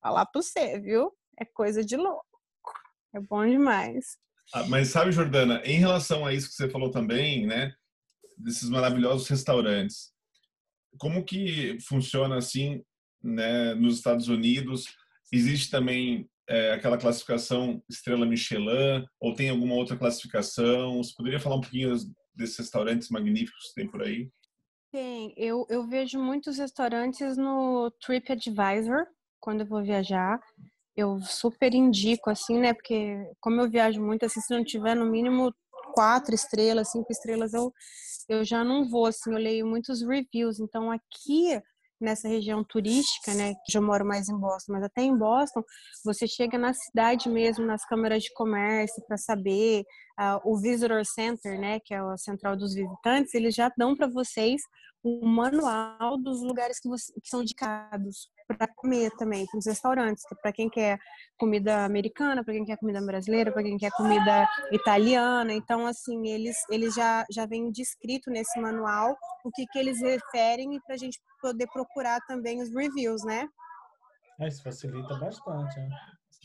falar 0.03 0.25
pra 0.25 0.41
você, 0.41 0.81
viu? 0.81 1.13
É 1.39 1.45
coisa 1.45 1.85
de 1.85 1.97
louco. 1.97 2.25
É 3.15 3.21
bom 3.21 3.47
demais. 3.47 4.17
Ah, 4.55 4.67
mas 4.69 4.89
sabe, 4.89 5.13
Jordana, 5.13 5.61
em 5.65 5.79
relação 5.79 6.25
a 6.25 6.33
isso 6.33 6.49
que 6.49 6.55
você 6.55 6.71
falou 6.71 6.91
também, 6.91 7.47
né? 7.47 7.75
Desses 8.39 8.71
maravilhosos 8.71 9.29
restaurantes. 9.29 10.13
Como 10.99 11.25
que 11.25 11.79
funciona 11.81 12.37
assim, 12.37 12.83
né, 13.23 13.75
nos 13.75 13.97
Estados 13.97 14.29
Unidos? 14.29 14.87
Existe 15.31 15.71
também 15.71 16.29
é, 16.53 16.73
aquela 16.73 16.99
classificação 16.99 17.83
Estrela 17.89 18.27
Michelin 18.27 19.07
ou 19.19 19.35
tem 19.35 19.49
alguma 19.49 19.75
outra 19.75 19.97
classificação? 19.97 21.03
Você 21.03 21.13
poderia 21.17 21.41
falar 21.41 21.57
um 21.57 21.61
pouquinho 21.63 21.97
desses 22.35 22.59
restaurantes 22.59 23.09
magníficos 23.09 23.69
que 23.69 23.75
tem 23.75 23.91
por 23.91 24.03
aí? 24.03 24.31
Tem, 24.93 25.33
eu, 25.35 25.65
eu 25.71 25.89
vejo 25.89 26.19
muitos 26.19 26.59
restaurantes 26.59 27.39
no 27.39 27.91
TripAdvisor 28.05 29.07
quando 29.41 29.63
eu 29.63 29.67
vou 29.67 29.83
viajar. 29.83 30.39
Eu 30.95 31.19
super 31.23 31.73
indico, 31.73 32.29
assim, 32.29 32.59
né? 32.59 32.75
Porque 32.75 33.17
como 33.41 33.63
eu 33.63 33.71
viajo 33.71 34.03
muito, 34.03 34.27
assim, 34.27 34.43
se 34.43 34.55
não 34.55 34.63
tiver 34.63 34.95
no 34.95 35.11
mínimo 35.11 35.55
quatro 35.95 36.35
estrelas, 36.35 36.91
cinco 36.91 37.11
estrelas, 37.11 37.55
eu, 37.55 37.73
eu 38.29 38.45
já 38.45 38.63
não 38.63 38.87
vou, 38.91 39.07
assim, 39.07 39.33
eu 39.33 39.39
leio 39.39 39.67
muitos 39.67 40.03
reviews. 40.03 40.61
Então, 40.61 40.91
aqui 40.91 41.59
nessa 42.03 42.29
região 42.29 42.65
turística, 42.65 43.33
né, 43.35 43.55
que 43.67 43.77
eu 43.77 43.83
moro 43.83 44.05
mais 44.05 44.29
em 44.29 44.37
Boston, 44.37 44.73
mas 44.73 44.85
até 44.85 45.03
em 45.03 45.17
Boston, 45.17 45.63
você 46.05 46.27
chega 46.27 46.59
na 46.59 46.73
cidade 46.73 47.29
mesmo, 47.29 47.65
nas 47.65 47.85
câmaras 47.85 48.23
de 48.23 48.33
comércio, 48.35 49.03
para 49.07 49.17
saber, 49.17 49.85
uh, 50.19 50.41
o 50.45 50.59
Visitor 50.59 51.05
Center, 51.05 51.59
né, 51.59 51.81
que 51.81 51.95
é 51.95 51.99
a 51.99 52.17
central 52.17 52.57
dos 52.57 52.75
visitantes, 52.75 53.35
eles 53.35 53.55
já 53.55 53.71
dão 53.77 53.97
para 53.97 54.07
vocês 54.09 54.63
um 55.05 55.27
manual 55.27 56.17
dos 56.17 56.43
lugares 56.43 56.79
que, 56.79 56.89
você, 56.89 57.13
que 57.21 57.29
são 57.29 57.43
indicados 57.43 58.31
para 58.47 58.69
comer 58.69 59.11
também, 59.13 59.47
para 59.47 59.59
os 59.59 59.67
restaurantes, 59.67 60.25
para 60.41 60.53
quem 60.53 60.69
quer 60.69 60.99
comida 61.39 61.85
americana, 61.85 62.45
para 62.45 62.55
quem 62.55 62.65
quer 62.65 62.77
comida 62.77 63.01
brasileira, 63.01 63.51
para 63.53 63.63
quem 63.63 63.77
quer 63.77 63.91
comida 63.93 64.49
italiana. 64.71 65.53
Então, 65.53 65.87
assim, 65.87 66.29
eles, 66.29 66.57
eles 66.71 66.95
já, 66.95 67.25
já 67.31 67.47
vêm 67.47 67.71
descrito 67.71 68.31
nesse 68.31 68.61
manual 68.61 69.17
o 69.45 69.51
que, 69.51 69.67
que 69.67 69.79
eles 69.79 70.01
referem 70.01 70.75
e 70.75 70.81
para 70.83 70.95
a 70.95 70.99
gente 70.99 71.19
poder 71.41 71.67
procurar 71.73 72.21
também 72.27 72.63
os 72.63 72.73
reviews, 72.75 73.25
né? 73.25 73.49
É, 74.41 74.49
isso 74.49 74.63
facilita 74.63 75.15
bastante, 75.19 75.79
né? 75.81 75.89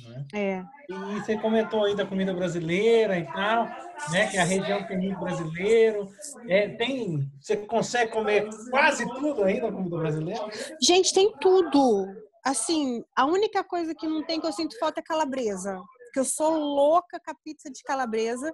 Né? 0.05 0.25
É. 0.33 0.63
E 0.89 1.19
você 1.19 1.37
comentou 1.37 1.83
aí 1.83 1.95
da 1.95 2.05
comida 2.05 2.33
brasileira 2.33 3.17
e 3.17 3.25
tal, 3.25 3.65
né? 4.11 4.27
Que 4.29 4.37
a 4.37 4.43
região 4.43 4.85
tem 4.85 4.97
muito 4.97 5.19
brasileiro. 5.19 6.07
É, 6.47 6.69
tem, 6.69 7.29
você 7.39 7.57
consegue 7.57 8.11
comer 8.11 8.47
quase 8.69 9.07
tudo 9.07 9.43
aí 9.43 9.59
da 9.59 9.71
comida 9.71 9.97
brasileira? 9.97 10.49
Gente, 10.81 11.13
tem 11.13 11.33
tudo. 11.39 12.07
Assim, 12.43 13.03
a 13.15 13.25
única 13.25 13.63
coisa 13.63 13.93
que 13.93 14.07
não 14.07 14.23
tem 14.23 14.39
que 14.39 14.47
eu 14.47 14.53
sinto 14.53 14.77
falta 14.79 14.99
é 14.99 15.03
calabresa. 15.03 15.81
Que 16.13 16.19
eu 16.19 16.25
sou 16.25 16.57
louca 16.57 17.19
com 17.19 17.31
a 17.31 17.35
pizza 17.43 17.69
de 17.69 17.83
calabresa. 17.83 18.53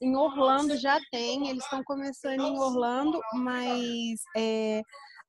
Em 0.00 0.16
Orlando 0.16 0.76
já 0.76 0.98
tem, 1.10 1.48
eles 1.48 1.62
estão 1.62 1.84
começando 1.84 2.40
em 2.40 2.58
Orlando, 2.58 3.20
mas 3.34 4.22
é, 4.36 4.82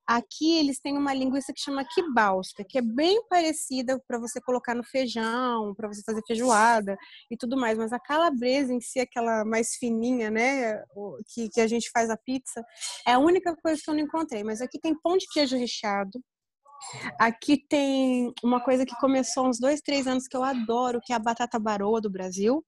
Aqui 0.07 0.57
eles 0.59 0.79
têm 0.79 0.97
uma 0.97 1.13
linguiça 1.13 1.51
que 1.51 1.59
chama 1.59 1.83
kibalska, 1.83 2.63
que 2.67 2.77
é 2.77 2.81
bem 2.81 3.25
parecida 3.27 3.99
para 4.07 4.19
você 4.19 4.39
colocar 4.39 4.75
no 4.75 4.83
feijão, 4.83 5.73
para 5.75 5.87
você 5.87 6.03
fazer 6.03 6.21
feijoada 6.27 6.95
e 7.31 7.35
tudo 7.35 7.57
mais. 7.57 7.77
Mas 7.77 7.91
a 7.91 7.99
calabresa 7.99 8.71
em 8.71 8.79
si, 8.79 8.99
aquela 8.99 9.43
mais 9.43 9.75
fininha, 9.75 10.29
né, 10.29 10.83
que, 11.33 11.49
que 11.49 11.59
a 11.59 11.67
gente 11.67 11.89
faz 11.91 12.09
a 12.09 12.17
pizza, 12.17 12.63
é 13.07 13.13
a 13.13 13.19
única 13.19 13.55
coisa 13.55 13.81
que 13.83 13.89
eu 13.89 13.95
não 13.95 14.01
encontrei. 14.01 14.43
Mas 14.43 14.61
aqui 14.61 14.79
tem 14.79 14.93
pão 14.99 15.17
de 15.17 15.25
queijo 15.27 15.57
recheado. 15.57 16.19
Aqui 17.19 17.57
tem 17.67 18.31
uma 18.43 18.63
coisa 18.63 18.85
que 18.85 18.95
começou 18.97 19.47
uns 19.47 19.59
dois, 19.59 19.81
três 19.81 20.05
anos 20.05 20.27
que 20.27 20.37
eu 20.37 20.43
adoro, 20.43 20.99
que 21.03 21.13
é 21.13 21.15
a 21.15 21.19
batata 21.19 21.57
baroa 21.57 21.99
do 21.99 22.11
Brasil, 22.11 22.63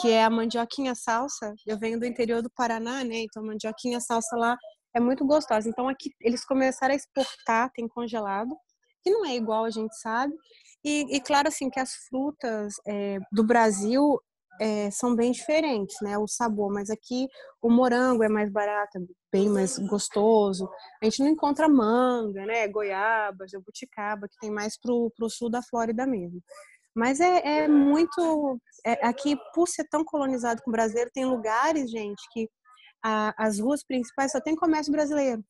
que 0.00 0.10
é 0.10 0.24
a 0.24 0.30
mandioquinha 0.30 0.94
salsa. 0.94 1.54
Eu 1.66 1.78
venho 1.78 2.00
do 2.00 2.06
interior 2.06 2.42
do 2.42 2.50
Paraná, 2.50 3.04
né? 3.04 3.18
Então, 3.18 3.44
mandioquinha 3.44 4.00
salsa 4.00 4.36
lá 4.36 4.56
é 4.94 5.00
muito 5.00 5.24
gostosa. 5.24 5.68
Então 5.68 5.88
aqui 5.88 6.10
eles 6.20 6.44
começaram 6.44 6.92
a 6.92 6.96
exportar, 6.96 7.70
tem 7.72 7.88
congelado, 7.88 8.56
que 9.02 9.10
não 9.10 9.24
é 9.24 9.34
igual 9.34 9.64
a 9.64 9.70
gente 9.70 9.94
sabe. 9.98 10.34
E, 10.84 11.16
e 11.16 11.20
claro 11.20 11.48
assim 11.48 11.68
que 11.68 11.80
as 11.80 11.94
frutas 12.08 12.74
é, 12.86 13.18
do 13.32 13.44
Brasil 13.44 14.20
é, 14.60 14.90
são 14.90 15.16
bem 15.16 15.32
diferentes, 15.32 15.96
né? 16.00 16.16
O 16.18 16.28
sabor, 16.28 16.72
mas 16.72 16.90
aqui 16.90 17.26
o 17.60 17.70
morango 17.70 18.22
é 18.22 18.28
mais 18.28 18.50
barato, 18.50 18.98
bem 19.32 19.48
mais 19.48 19.78
gostoso. 19.78 20.68
A 21.02 21.04
gente 21.06 21.20
não 21.20 21.28
encontra 21.28 21.68
manga, 21.68 22.46
né? 22.46 22.68
Goiaba, 22.68 23.48
jabuticaba, 23.48 24.28
que 24.28 24.38
tem 24.40 24.50
mais 24.50 24.78
pro, 24.78 25.12
pro 25.16 25.30
sul 25.30 25.50
da 25.50 25.62
Flórida 25.62 26.06
mesmo. 26.06 26.40
Mas 26.94 27.18
é, 27.18 27.62
é 27.62 27.68
muito. 27.68 28.60
É, 28.86 29.06
aqui, 29.06 29.36
por 29.52 29.66
ser 29.66 29.84
tão 29.88 30.04
colonizado 30.04 30.62
com 30.62 30.70
o 30.70 30.72
brasileiro, 30.72 31.10
tem 31.12 31.24
lugares, 31.24 31.90
gente, 31.90 32.22
que 32.30 32.48
a, 33.04 33.34
as 33.36 33.58
ruas 33.58 33.84
principais 33.84 34.32
só 34.32 34.40
tem 34.40 34.56
comércio 34.56 34.90
brasileiro. 34.90 35.44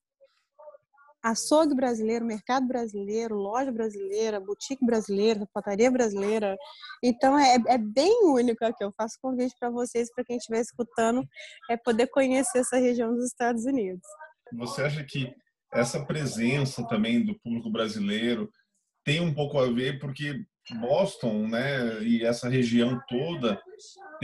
Açougue 1.22 1.74
brasileiro, 1.74 2.24
mercado 2.24 2.66
brasileiro, 2.66 3.34
loja 3.34 3.72
brasileira, 3.72 4.40
boutique 4.40 4.84
brasileira, 4.84 5.48
pataria 5.54 5.90
brasileira. 5.90 6.54
Então 7.02 7.38
é, 7.38 7.56
é 7.68 7.78
bem 7.78 8.24
único 8.24 8.62
aqui. 8.62 8.84
Eu 8.84 8.92
faço 8.92 9.18
convite 9.22 9.54
para 9.58 9.70
vocês, 9.70 10.12
para 10.12 10.24
quem 10.24 10.36
estiver 10.36 10.60
escutando, 10.60 11.26
é 11.70 11.78
poder 11.78 12.08
conhecer 12.08 12.58
essa 12.58 12.76
região 12.76 13.14
dos 13.14 13.24
Estados 13.24 13.64
Unidos. 13.64 14.02
Você 14.52 14.82
acha 14.82 15.02
que 15.02 15.34
essa 15.72 16.04
presença 16.04 16.86
também 16.86 17.24
do 17.24 17.38
público 17.40 17.70
brasileiro 17.70 18.50
tem 19.02 19.20
um 19.20 19.32
pouco 19.32 19.58
a 19.58 19.66
ver 19.66 19.98
porque 19.98 20.44
Boston, 20.80 21.46
né, 21.48 22.02
e 22.02 22.24
essa 22.24 22.48
região 22.48 23.00
toda 23.08 23.60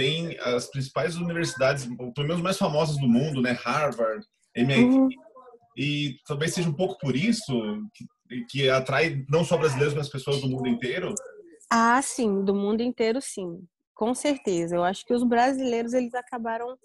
tem 0.00 0.34
as 0.40 0.70
principais 0.70 1.16
universidades, 1.16 1.86
pelo 2.14 2.26
menos 2.26 2.40
mais 2.40 2.56
famosas 2.56 2.96
do 2.96 3.06
mundo, 3.06 3.42
né, 3.42 3.52
Harvard, 3.62 4.26
MIT, 4.56 4.82
uhum. 4.82 5.08
e 5.76 6.16
talvez 6.26 6.54
seja 6.54 6.70
um 6.70 6.72
pouco 6.72 6.98
por 6.98 7.14
isso 7.14 7.52
que, 7.92 8.44
que 8.48 8.70
atrai 8.70 9.22
não 9.28 9.44
só 9.44 9.58
brasileiros, 9.58 9.92
mas 9.92 10.08
pessoas 10.08 10.40
do 10.40 10.48
mundo 10.48 10.66
inteiro. 10.66 11.14
Ah, 11.70 12.00
sim, 12.00 12.42
do 12.42 12.54
mundo 12.54 12.82
inteiro, 12.82 13.20
sim, 13.20 13.62
com 13.94 14.14
certeza. 14.14 14.74
Eu 14.74 14.82
acho 14.82 15.04
que 15.04 15.12
os 15.12 15.22
brasileiros 15.22 15.92
eles 15.92 16.14
acabaram 16.14 16.78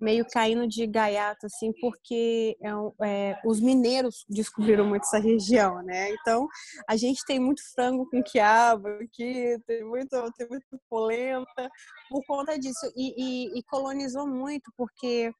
meio 0.00 0.24
caindo 0.32 0.66
de 0.66 0.86
gaiato, 0.86 1.46
assim, 1.46 1.72
porque 1.80 2.56
é, 2.62 2.70
é, 3.06 3.40
os 3.44 3.60
mineiros 3.60 4.24
descobriram 4.28 4.86
muito 4.86 5.02
essa 5.02 5.18
região, 5.18 5.82
né? 5.82 6.10
Então, 6.12 6.48
a 6.88 6.96
gente 6.96 7.24
tem 7.26 7.38
muito 7.38 7.60
frango 7.74 8.08
com 8.10 8.22
quiabo 8.22 8.88
aqui, 8.88 9.56
tem 9.66 9.84
muito, 9.84 10.32
tem 10.32 10.48
muito 10.48 10.80
polenta 10.88 11.70
por 12.08 12.24
conta 12.26 12.58
disso. 12.58 12.90
E, 12.96 13.14
e, 13.16 13.58
e 13.58 13.62
colonizou 13.64 14.26
muito, 14.26 14.72
porque 14.76 15.32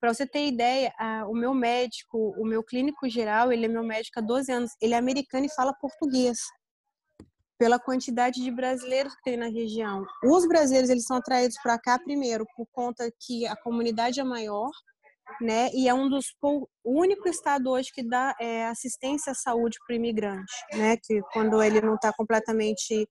para 0.00 0.12
você 0.12 0.26
ter 0.26 0.46
ideia, 0.46 0.92
a, 0.98 1.26
o 1.26 1.34
meu 1.34 1.54
médico, 1.54 2.34
o 2.38 2.44
meu 2.44 2.62
clínico 2.62 3.08
geral, 3.08 3.52
ele 3.52 3.66
é 3.66 3.68
meu 3.68 3.82
médico 3.82 4.18
há 4.18 4.22
12 4.22 4.52
anos, 4.52 4.70
ele 4.80 4.94
é 4.94 4.96
americano 4.96 5.46
e 5.46 5.54
fala 5.54 5.72
português 5.74 6.38
pela 7.58 7.78
quantidade 7.78 8.40
de 8.40 8.50
brasileiros 8.50 9.14
que 9.16 9.22
tem 9.22 9.36
na 9.36 9.48
região. 9.48 10.06
Os 10.24 10.46
brasileiros 10.46 10.88
eles 10.88 11.04
são 11.04 11.16
atraídos 11.16 11.56
para 11.62 11.78
cá 11.78 11.98
primeiro 11.98 12.46
por 12.56 12.66
conta 12.70 13.10
que 13.20 13.46
a 13.46 13.56
comunidade 13.56 14.20
é 14.20 14.24
maior, 14.24 14.70
né? 15.40 15.68
E 15.74 15.88
é 15.88 15.94
um 15.94 16.08
dos 16.08 16.26
o 16.42 16.66
único 16.84 17.28
estado 17.28 17.70
hoje 17.70 17.90
que 17.92 18.02
dá 18.02 18.34
é, 18.40 18.66
assistência 18.66 19.32
à 19.32 19.34
saúde 19.34 19.76
para 19.86 19.94
o 19.94 19.96
imigrante, 19.96 20.52
né? 20.72 20.96
Que 20.96 21.20
quando 21.32 21.60
ele 21.62 21.80
não 21.80 21.96
está 21.96 22.12
completamente 22.12 23.06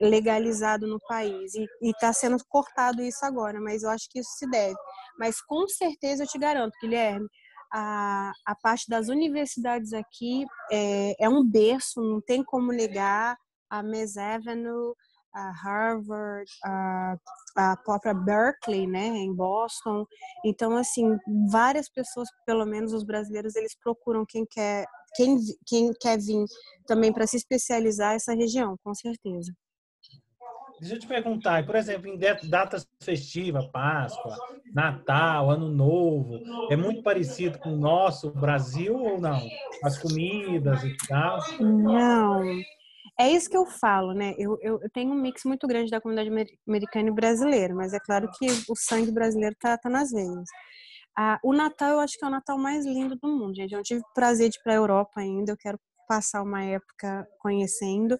legalizado 0.00 0.86
no 0.86 0.98
país 1.08 1.54
e 1.54 1.66
está 1.82 2.12
sendo 2.12 2.36
cortado 2.48 3.02
isso 3.02 3.24
agora, 3.24 3.60
mas 3.60 3.82
eu 3.82 3.90
acho 3.90 4.06
que 4.08 4.20
isso 4.20 4.30
se 4.38 4.48
deve. 4.48 4.76
Mas 5.18 5.40
com 5.40 5.66
certeza 5.66 6.22
eu 6.22 6.28
te 6.28 6.38
garanto, 6.38 6.72
Guilherme, 6.80 7.26
a, 7.72 8.32
a 8.46 8.54
parte 8.54 8.88
das 8.88 9.08
universidades 9.08 9.92
aqui 9.92 10.46
é, 10.70 11.24
é 11.24 11.28
um 11.28 11.44
berço, 11.44 12.00
não 12.00 12.20
tem 12.20 12.44
como 12.44 12.72
negar 12.72 13.36
a 13.70 13.82
Miss 13.82 14.16
Avenue, 14.16 14.94
a 15.34 15.50
Harvard, 15.50 16.50
a, 16.64 17.16
a 17.56 17.76
própria 17.76 18.14
Berkeley, 18.14 18.86
né, 18.86 19.06
em 19.08 19.34
Boston. 19.34 20.06
Então, 20.44 20.76
assim, 20.76 21.16
várias 21.50 21.88
pessoas, 21.88 22.28
pelo 22.46 22.64
menos 22.64 22.92
os 22.92 23.04
brasileiros, 23.04 23.54
eles 23.54 23.76
procuram 23.82 24.24
quem 24.26 24.46
quer, 24.50 24.86
quem, 25.14 25.38
quem 25.66 25.92
quer 26.00 26.18
vir 26.18 26.44
também 26.86 27.12
para 27.12 27.26
se 27.26 27.36
especializar 27.36 28.14
essa 28.14 28.34
região, 28.34 28.76
com 28.82 28.94
certeza. 28.94 29.52
Deixa 30.80 30.94
eu 30.94 31.00
te 31.00 31.08
perguntar, 31.08 31.66
por 31.66 31.74
exemplo, 31.74 32.06
em 32.06 32.16
datas 32.48 32.86
festivas, 33.02 33.66
Páscoa, 33.66 34.36
Natal, 34.72 35.50
Ano 35.50 35.68
Novo, 35.68 36.38
é 36.70 36.76
muito 36.76 37.02
parecido 37.02 37.58
com 37.58 37.70
o 37.70 37.76
nosso 37.76 38.30
Brasil 38.30 38.94
ou 38.94 39.20
não? 39.20 39.42
As 39.82 39.98
comidas 39.98 40.84
e 40.84 40.96
tal? 41.08 41.40
Não. 41.60 42.60
É 43.20 43.28
isso 43.32 43.50
que 43.50 43.56
eu 43.56 43.66
falo, 43.66 44.12
né? 44.12 44.34
Eu, 44.38 44.56
eu, 44.60 44.80
eu, 44.80 44.90
tenho 44.90 45.10
um 45.10 45.20
mix 45.20 45.42
muito 45.44 45.66
grande 45.66 45.90
da 45.90 46.00
comunidade 46.00 46.30
americana 46.66 47.08
e 47.08 47.12
brasileira, 47.12 47.74
mas 47.74 47.92
é 47.92 47.98
claro 47.98 48.30
que 48.38 48.46
o 48.68 48.76
sangue 48.76 49.10
brasileiro 49.10 49.56
tá, 49.60 49.76
tá 49.76 49.90
nas 49.90 50.12
veias. 50.12 50.48
Ah, 51.16 51.40
o 51.42 51.52
Natal, 51.52 51.90
eu 51.94 52.00
acho 52.00 52.16
que 52.16 52.24
é 52.24 52.28
o 52.28 52.30
Natal 52.30 52.56
mais 52.56 52.86
lindo 52.86 53.16
do 53.16 53.28
mundo, 53.28 53.56
gente. 53.56 53.72
Eu 53.72 53.78
não 53.78 53.82
tive 53.82 54.02
prazer 54.14 54.50
de 54.50 54.56
ir 54.58 54.62
para 54.62 54.72
a 54.74 54.76
Europa 54.76 55.20
ainda, 55.20 55.52
eu 55.52 55.56
quero 55.56 55.80
passar 56.08 56.42
uma 56.42 56.62
época 56.62 57.26
conhecendo, 57.40 58.16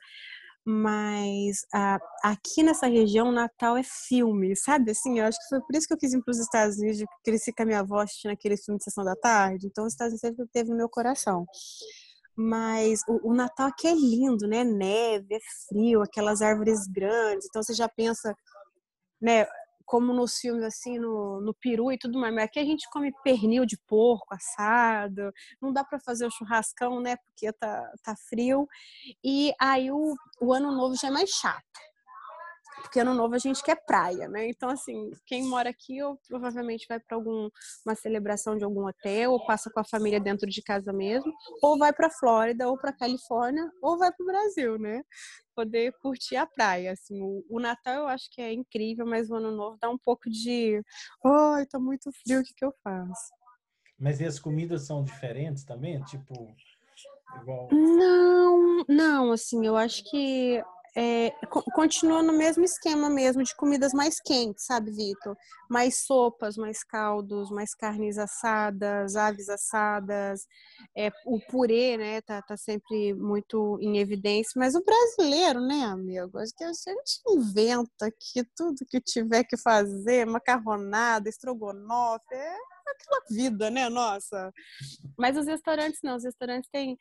mas 0.66 1.58
ah, 1.72 1.98
aqui 2.24 2.62
nessa 2.64 2.88
região 2.88 3.30
Natal 3.32 3.76
é 3.76 3.82
filme, 3.84 4.56
sabe? 4.56 4.90
Assim, 4.90 5.20
eu 5.20 5.26
acho 5.26 5.38
que 5.38 5.48
foi 5.48 5.60
por 5.60 5.76
isso 5.76 5.86
que 5.86 5.94
eu 5.94 5.98
quis 5.98 6.12
ir 6.12 6.22
para 6.24 6.32
os 6.32 6.40
Estados 6.40 6.76
Unidos, 6.78 7.04
cresci 7.24 7.52
com 7.54 7.62
a 7.62 7.66
minha 7.66 7.80
avó 7.80 8.00
assistindo 8.00 8.32
aquele 8.32 8.56
filme 8.56 8.78
de 8.78 8.84
Sessão 8.84 9.04
da 9.04 9.14
Tarde, 9.16 9.68
então 9.68 9.86
os 9.86 9.92
Estados 9.92 10.12
Unidos 10.14 10.36
sempre 10.36 10.52
teve 10.52 10.70
no 10.70 10.76
meu 10.76 10.88
coração. 10.88 11.46
Mas 12.40 13.02
o, 13.08 13.30
o, 13.30 13.34
Natal 13.34 13.66
aqui 13.66 13.88
é 13.88 13.92
lindo, 13.92 14.46
né? 14.46 14.62
Neve, 14.62 15.34
é 15.34 15.40
frio, 15.66 16.02
aquelas 16.02 16.40
árvores 16.40 16.86
grandes. 16.86 17.46
Então 17.48 17.60
você 17.60 17.74
já 17.74 17.88
pensa, 17.88 18.32
né? 19.20 19.44
Como 19.84 20.12
nos 20.12 20.38
filmes, 20.38 20.62
assim, 20.62 21.00
no, 21.00 21.40
no 21.40 21.52
peru 21.52 21.90
e 21.90 21.98
tudo 21.98 22.16
mais. 22.16 22.32
Mas 22.32 22.44
aqui 22.44 22.60
a 22.60 22.64
gente 22.64 22.88
come 22.90 23.12
pernil 23.24 23.66
de 23.66 23.76
porco 23.88 24.32
assado. 24.32 25.32
Não 25.60 25.72
dá 25.72 25.82
para 25.82 25.98
fazer 25.98 26.26
o 26.26 26.30
churrascão, 26.30 27.00
né? 27.00 27.16
Porque 27.16 27.52
tá, 27.54 27.92
tá 28.04 28.14
frio. 28.28 28.68
E 29.24 29.52
aí 29.60 29.90
o, 29.90 30.14
o 30.40 30.52
ano 30.52 30.70
novo 30.70 30.94
já 30.94 31.08
é 31.08 31.10
mais 31.10 31.30
chato. 31.30 31.64
Porque 32.82 33.00
ano 33.00 33.14
novo 33.14 33.34
a 33.34 33.38
gente 33.38 33.62
quer 33.62 33.76
praia, 33.84 34.28
né? 34.28 34.48
Então, 34.48 34.68
assim, 34.68 35.10
quem 35.26 35.44
mora 35.44 35.70
aqui 35.70 36.02
ou 36.02 36.18
provavelmente 36.28 36.86
vai 36.88 36.98
para 37.00 37.16
alguma 37.16 37.50
celebração 37.96 38.56
de 38.56 38.64
algum 38.64 38.86
hotel, 38.86 39.32
ou 39.32 39.44
passa 39.44 39.70
com 39.70 39.80
a 39.80 39.84
família 39.84 40.20
dentro 40.20 40.48
de 40.48 40.62
casa 40.62 40.92
mesmo, 40.92 41.32
ou 41.62 41.78
vai 41.78 41.92
para 41.92 42.10
Flórida, 42.10 42.68
ou 42.68 42.78
para 42.78 42.92
Califórnia, 42.92 43.70
ou 43.82 43.98
vai 43.98 44.12
para 44.12 44.22
o 44.22 44.26
Brasil, 44.26 44.78
né? 44.78 45.02
Poder 45.54 45.92
curtir 46.00 46.36
a 46.36 46.46
praia. 46.46 46.92
Assim, 46.92 47.20
o, 47.22 47.44
o, 47.48 47.60
Natal 47.60 47.94
eu 47.94 48.08
acho 48.08 48.28
que 48.30 48.40
é 48.40 48.52
incrível, 48.52 49.06
mas 49.06 49.30
o 49.30 49.34
ano 49.34 49.50
novo 49.50 49.76
dá 49.80 49.90
um 49.90 49.98
pouco 49.98 50.30
de. 50.30 50.82
Ai, 51.24 51.66
tá 51.66 51.78
muito 51.78 52.10
frio, 52.22 52.40
o 52.40 52.44
que, 52.44 52.54
que 52.54 52.64
eu 52.64 52.72
faço? 52.82 53.32
Mas 53.98 54.20
e 54.20 54.24
as 54.24 54.38
comidas 54.38 54.82
são 54.82 55.02
diferentes 55.02 55.64
também? 55.64 56.00
Tipo. 56.02 56.54
Igual... 57.42 57.68
Não, 57.70 58.84
não, 58.88 59.32
assim, 59.32 59.66
eu 59.66 59.76
acho 59.76 60.02
que 60.10 60.62
é, 61.00 61.32
continua 61.46 62.24
no 62.24 62.32
mesmo 62.32 62.64
esquema 62.64 63.08
mesmo 63.08 63.44
de 63.44 63.54
comidas 63.54 63.92
mais 63.92 64.18
quentes, 64.20 64.64
sabe, 64.66 64.90
Vitor? 64.90 65.36
Mais 65.70 66.04
sopas, 66.04 66.56
mais 66.56 66.82
caldos, 66.82 67.52
mais 67.52 67.72
carnes 67.72 68.18
assadas, 68.18 69.14
aves 69.14 69.48
assadas, 69.48 70.44
é, 70.96 71.12
o 71.24 71.38
purê, 71.38 71.96
né, 71.96 72.20
tá, 72.22 72.42
tá 72.42 72.56
sempre 72.56 73.14
muito 73.14 73.78
em 73.80 73.98
evidência, 73.98 74.54
mas 74.56 74.74
o 74.74 74.82
brasileiro, 74.82 75.60
né, 75.60 75.84
amigo, 75.84 76.36
acho 76.36 76.52
que 76.56 76.64
a 76.64 76.72
gente 76.72 77.20
inventa 77.28 78.10
que 78.10 78.42
tudo 78.56 78.84
que 78.84 79.00
tiver 79.00 79.44
que 79.44 79.56
fazer, 79.56 80.26
macarronada, 80.26 81.28
estrogonofe, 81.28 82.34
é 82.34 82.56
aquela 82.90 83.22
vida, 83.30 83.70
né, 83.70 83.88
nossa. 83.88 84.52
Mas 85.16 85.36
os 85.36 85.46
restaurantes 85.46 86.00
não, 86.02 86.16
os 86.16 86.24
restaurantes 86.24 86.68
têm. 86.70 86.96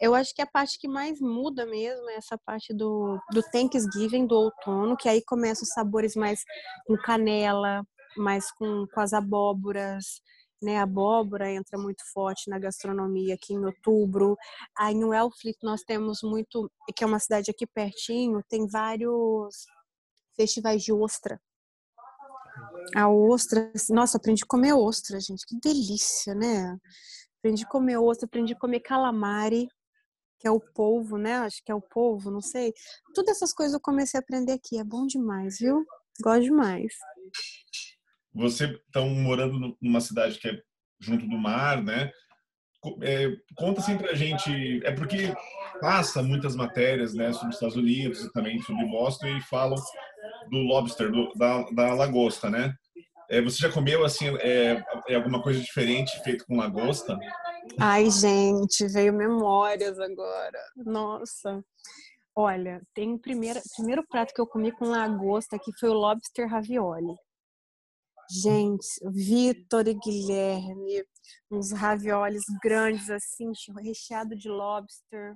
Eu 0.00 0.14
acho 0.14 0.34
que 0.34 0.42
a 0.42 0.46
parte 0.46 0.78
que 0.78 0.88
mais 0.88 1.20
muda 1.20 1.66
mesmo 1.66 2.08
é 2.10 2.16
essa 2.16 2.38
parte 2.38 2.74
do, 2.74 3.18
do 3.32 3.42
Thanksgiving, 3.42 4.26
do 4.26 4.36
outono, 4.36 4.96
que 4.96 5.08
aí 5.08 5.22
começa 5.24 5.62
os 5.62 5.70
sabores 5.70 6.14
mais 6.14 6.42
com 6.86 6.96
canela, 6.96 7.84
mais 8.16 8.50
com, 8.52 8.86
com 8.92 9.00
as 9.00 9.12
abóboras. 9.12 10.20
Né, 10.62 10.78
a 10.78 10.84
abóbora 10.84 11.52
entra 11.52 11.78
muito 11.78 12.02
forte 12.14 12.48
na 12.48 12.58
gastronomia 12.58 13.34
aqui 13.34 13.52
em 13.52 13.64
outubro. 13.64 14.36
Aí 14.76 14.94
no 14.94 15.12
Elfleet 15.12 15.58
nós 15.62 15.82
temos 15.82 16.20
muito, 16.22 16.70
que 16.96 17.04
é 17.04 17.06
uma 17.06 17.18
cidade 17.18 17.50
aqui 17.50 17.66
pertinho, 17.66 18.42
tem 18.48 18.66
vários 18.66 19.66
festivais 20.34 20.82
de 20.82 20.92
ostra. 20.92 21.38
A 22.94 23.08
ostra, 23.08 23.70
nossa, 23.90 24.16
aprendi 24.16 24.42
a 24.44 24.46
comer 24.46 24.72
ostra, 24.72 25.20
gente, 25.20 25.46
que 25.46 25.58
delícia, 25.60 26.34
né? 26.34 26.76
Aprendi 27.38 27.64
a 27.64 27.68
comer 27.68 27.98
ostra, 27.98 28.26
aprendi 28.26 28.52
a 28.52 28.58
comer 28.58 28.80
calamari, 28.80 29.68
que 30.38 30.46
é 30.46 30.50
o 30.50 30.60
polvo, 30.60 31.16
né? 31.16 31.36
Acho 31.38 31.62
que 31.64 31.72
é 31.72 31.74
o 31.74 31.80
polvo, 31.80 32.30
não 32.30 32.40
sei. 32.40 32.72
Todas 33.14 33.36
essas 33.36 33.52
coisas 33.52 33.74
eu 33.74 33.80
comecei 33.80 34.18
a 34.18 34.22
aprender 34.22 34.52
aqui, 34.52 34.78
é 34.78 34.84
bom 34.84 35.06
demais, 35.06 35.58
viu? 35.58 35.84
Gosto 36.20 36.44
demais. 36.44 36.92
Você 38.34 38.64
está 38.64 39.00
morando 39.00 39.76
numa 39.80 40.00
cidade 40.00 40.38
que 40.38 40.48
é 40.48 40.62
junto 41.00 41.26
do 41.26 41.38
mar, 41.38 41.82
né? 41.82 42.10
É, 43.02 43.28
conta 43.56 43.80
assim 43.80 43.96
pra 43.96 44.14
gente, 44.14 44.84
é 44.84 44.92
porque 44.92 45.34
passa 45.80 46.22
muitas 46.22 46.54
matérias, 46.54 47.14
né, 47.14 47.32
sobre 47.32 47.48
os 47.48 47.54
Estados 47.54 47.76
Unidos 47.76 48.24
e 48.24 48.32
também 48.32 48.62
sobre 48.62 48.86
Boston 48.86 49.26
e 49.26 49.40
falam 49.42 49.76
do 50.50 50.58
lobster, 50.58 51.10
do, 51.10 51.32
da, 51.34 51.62
da 51.70 51.94
lagosta, 51.94 52.50
né? 52.50 52.74
É, 53.28 53.42
você 53.42 53.58
já 53.58 53.72
comeu 53.72 54.04
assim 54.04 54.28
é, 54.38 54.82
é, 55.08 55.14
alguma 55.16 55.42
coisa 55.42 55.60
diferente 55.60 56.22
feito 56.22 56.44
com 56.46 56.56
lagosta? 56.56 57.18
Ai, 57.78 58.08
gente, 58.10 58.86
veio 58.86 59.12
memórias 59.12 59.98
agora. 59.98 60.60
Nossa. 60.76 61.64
Olha, 62.34 62.80
tem 62.94 63.14
o 63.14 63.18
primeiro, 63.18 63.60
primeiro 63.74 64.06
prato 64.06 64.32
que 64.32 64.40
eu 64.40 64.46
comi 64.46 64.70
com 64.70 64.84
lagosta 64.84 65.58
que 65.58 65.72
foi 65.78 65.88
o 65.88 65.94
lobster 65.94 66.48
ravioli. 66.48 67.16
Gente, 68.30 68.86
Vitor 69.10 69.86
e 69.86 69.94
Guilherme, 69.94 71.04
uns 71.50 71.72
raviolis 71.72 72.44
grandes 72.62 73.08
assim, 73.08 73.52
recheado 73.80 74.36
de 74.36 74.48
lobster, 74.48 75.34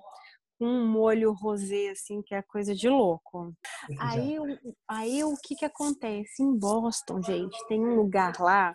um 0.61 0.87
molho 0.87 1.33
rosé, 1.33 1.91
assim, 1.91 2.23
que 2.23 2.35
é 2.35 2.43
coisa 2.43 2.75
de 2.75 2.89
louco. 2.89 3.55
Aí, 3.99 4.37
aí 4.89 5.25
o 5.25 5.35
que 5.37 5.57
que 5.57 5.65
acontece? 5.65 6.43
Em 6.43 6.57
Boston, 6.57 7.23
gente, 7.23 7.57
tem 7.67 7.81
um 7.81 7.97
lugar 7.97 8.39
lá 8.39 8.75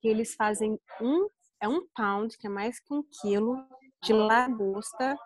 que 0.00 0.08
eles 0.08 0.34
fazem 0.34 0.78
um, 1.00 1.28
é 1.60 1.68
um 1.68 1.86
pound, 1.94 2.36
que 2.38 2.46
é 2.46 2.50
mais 2.50 2.78
que 2.78 2.94
um 2.94 3.02
quilo, 3.20 3.56
de 4.02 4.12
lagosta 4.12 5.16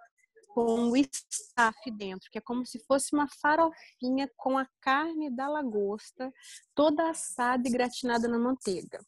com 0.55 0.90
o 0.90 0.96
staff 0.96 1.90
dentro, 1.90 2.28
que 2.31 2.38
é 2.38 2.40
como 2.40 2.66
se 2.66 2.78
fosse 2.87 3.14
uma 3.14 3.26
farofinha 3.40 4.31
com 4.37 4.59
a 4.59 4.66
carne 4.81 5.31
da 5.31 5.48
lagosta, 5.48 6.33
toda 6.74 7.11
assada 7.11 7.66
e 7.66 7.72
gratinada 7.72 8.28
na 8.28 8.38
manteiga. 8.38 8.98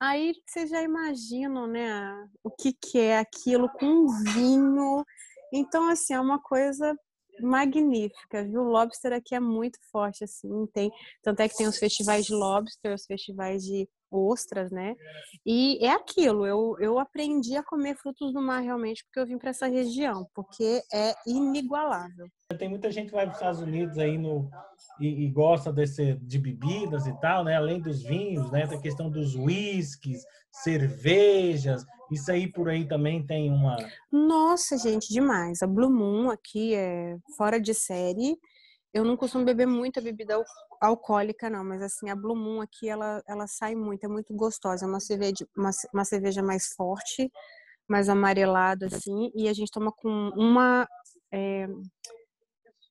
Aí 0.00 0.34
vocês 0.46 0.70
já 0.70 0.82
imaginam, 0.82 1.66
né, 1.66 2.28
o 2.42 2.50
que, 2.50 2.72
que 2.72 2.98
é 2.98 3.18
aquilo 3.18 3.68
com 3.68 4.08
vinho 4.32 5.04
então, 5.52 5.88
assim, 5.88 6.14
é 6.14 6.20
uma 6.20 6.40
coisa 6.40 6.94
magnífica, 7.40 8.44
viu? 8.44 8.62
O 8.62 8.70
lobster 8.70 9.12
aqui 9.12 9.34
é 9.34 9.40
muito 9.40 9.78
forte, 9.90 10.24
assim, 10.24 10.66
tem, 10.72 10.90
tanto 11.22 11.40
é 11.40 11.48
que 11.48 11.56
tem 11.56 11.66
os 11.66 11.78
festivais 11.78 12.26
de 12.26 12.34
lobster, 12.34 12.94
os 12.94 13.06
festivais 13.06 13.62
de 13.62 13.88
ostras, 14.10 14.70
né? 14.70 14.96
E 15.46 15.84
é 15.84 15.90
aquilo, 15.90 16.44
eu, 16.44 16.76
eu 16.80 16.98
aprendi 16.98 17.56
a 17.56 17.62
comer 17.62 17.96
frutos 17.96 18.32
do 18.32 18.42
mar 18.42 18.60
realmente 18.60 19.04
porque 19.04 19.20
eu 19.20 19.26
vim 19.26 19.38
para 19.38 19.50
essa 19.50 19.68
região, 19.68 20.26
porque 20.34 20.82
é 20.92 21.14
inigualável. 21.26 22.26
Tem 22.58 22.68
muita 22.68 22.90
gente 22.90 23.06
que 23.06 23.14
vai 23.14 23.26
para 23.26 23.32
os 23.32 23.38
Estados 23.38 23.60
Unidos 23.60 23.96
aí 23.98 24.18
no, 24.18 24.50
e, 25.00 25.24
e, 25.24 25.30
gosta 25.30 25.72
desse, 25.72 26.14
de 26.14 26.38
bebidas 26.38 27.06
e 27.06 27.20
tal, 27.20 27.44
né? 27.44 27.56
Além 27.56 27.80
dos 27.80 28.02
vinhos, 28.02 28.50
né? 28.50 28.66
Tem 28.66 28.78
a 28.78 28.82
questão 28.82 29.08
dos 29.08 29.36
whiskies, 29.36 30.24
cervejas, 30.50 31.84
isso 32.10 32.30
aí 32.30 32.50
por 32.50 32.68
aí 32.68 32.86
também 32.86 33.24
tem 33.24 33.50
uma. 33.50 33.76
Nossa, 34.10 34.76
gente, 34.76 35.12
demais. 35.12 35.62
A 35.62 35.66
Blue 35.66 35.90
Moon 35.90 36.30
aqui 36.30 36.74
é 36.74 37.16
fora 37.36 37.60
de 37.60 37.72
série. 37.72 38.36
Eu 38.92 39.04
não 39.04 39.16
costumo 39.16 39.44
beber 39.44 39.66
muita 39.66 40.00
bebida 40.00 40.34
al 40.34 40.44
alcoólica, 40.80 41.50
não, 41.50 41.62
mas 41.62 41.82
assim, 41.82 42.08
a 42.08 42.16
Blue 42.16 42.34
Moon 42.34 42.62
aqui 42.62 42.88
ela, 42.88 43.22
ela 43.28 43.46
sai 43.46 43.74
muito, 43.74 44.02
é 44.04 44.08
muito 44.08 44.34
gostosa. 44.34 44.86
É 44.86 44.88
uma 44.88 44.98
cerveja, 44.98 45.46
uma, 45.56 45.70
uma 45.92 46.04
cerveja 46.04 46.42
mais 46.42 46.68
forte, 46.74 47.30
mais 47.88 48.08
amarelada, 48.08 48.86
assim, 48.86 49.30
e 49.34 49.48
a 49.48 49.52
gente 49.52 49.70
toma 49.70 49.92
com 49.92 50.30
uma. 50.34 50.88
É, 51.32 51.68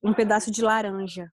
um 0.02 0.14
pedaço 0.14 0.50
de 0.50 0.62
laranja 0.62 1.30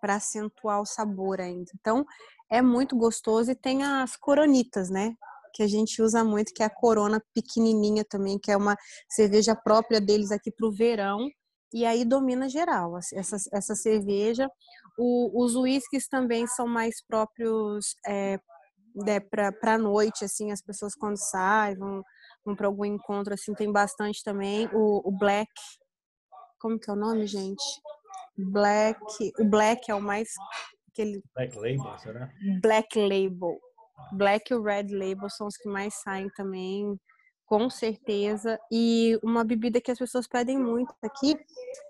para 0.00 0.14
acentuar 0.14 0.80
o 0.80 0.86
sabor 0.86 1.40
ainda. 1.40 1.70
Então, 1.80 2.06
é 2.50 2.62
muito 2.62 2.96
gostoso 2.96 3.50
e 3.50 3.54
tem 3.54 3.82
as 3.82 4.16
coronitas, 4.16 4.90
né? 4.90 5.14
Que 5.52 5.62
a 5.62 5.68
gente 5.68 6.02
usa 6.02 6.24
muito, 6.24 6.52
que 6.54 6.62
é 6.62 6.66
a 6.66 6.74
Corona 6.74 7.22
pequenininha 7.34 8.04
também, 8.04 8.38
que 8.38 8.50
é 8.50 8.56
uma 8.56 8.76
cerveja 9.08 9.54
própria 9.54 10.00
deles 10.00 10.30
aqui 10.30 10.50
para 10.50 10.66
o 10.66 10.72
verão. 10.72 11.28
E 11.72 11.84
aí 11.84 12.04
domina 12.04 12.48
geral 12.48 12.98
essa, 12.98 13.36
essa 13.52 13.74
cerveja. 13.74 14.48
O, 14.98 15.44
os 15.44 15.54
uísques 15.54 16.08
também 16.08 16.46
são 16.46 16.66
mais 16.66 17.04
próprios 17.06 17.94
é, 18.06 18.38
né, 18.94 19.20
para 19.20 19.74
a 19.74 19.78
noite, 19.78 20.24
assim, 20.24 20.50
as 20.50 20.60
pessoas 20.60 20.94
quando 20.94 21.16
saem, 21.16 21.76
vão, 21.76 22.02
vão 22.44 22.56
para 22.56 22.66
algum 22.66 22.84
encontro, 22.84 23.34
assim, 23.34 23.54
tem 23.54 23.70
bastante 23.70 24.22
também. 24.24 24.68
O, 24.72 25.08
o 25.08 25.12
Black, 25.16 25.50
como 26.58 26.78
que 26.78 26.90
é 26.90 26.92
o 26.92 26.96
nome, 26.96 27.26
gente? 27.26 27.62
Black, 28.36 28.98
o 29.38 29.44
Black 29.44 29.90
é 29.90 29.94
o 29.94 30.00
mais 30.00 30.28
aquele 31.00 31.22
Black 31.34 31.56
Label, 31.56 31.98
será? 31.98 32.30
Black 32.60 32.98
Label. 32.98 33.60
Black 34.12 34.52
e 34.52 34.56
o 34.56 34.62
Red 34.62 34.88
Label 34.90 35.28
são 35.30 35.46
os 35.46 35.56
que 35.56 35.68
mais 35.68 35.94
saem 35.94 36.28
também, 36.30 36.98
com 37.46 37.68
certeza. 37.68 38.58
E 38.70 39.18
uma 39.22 39.44
bebida 39.44 39.80
que 39.80 39.90
as 39.90 39.98
pessoas 39.98 40.26
pedem 40.26 40.58
muito 40.58 40.94
aqui, 41.02 41.36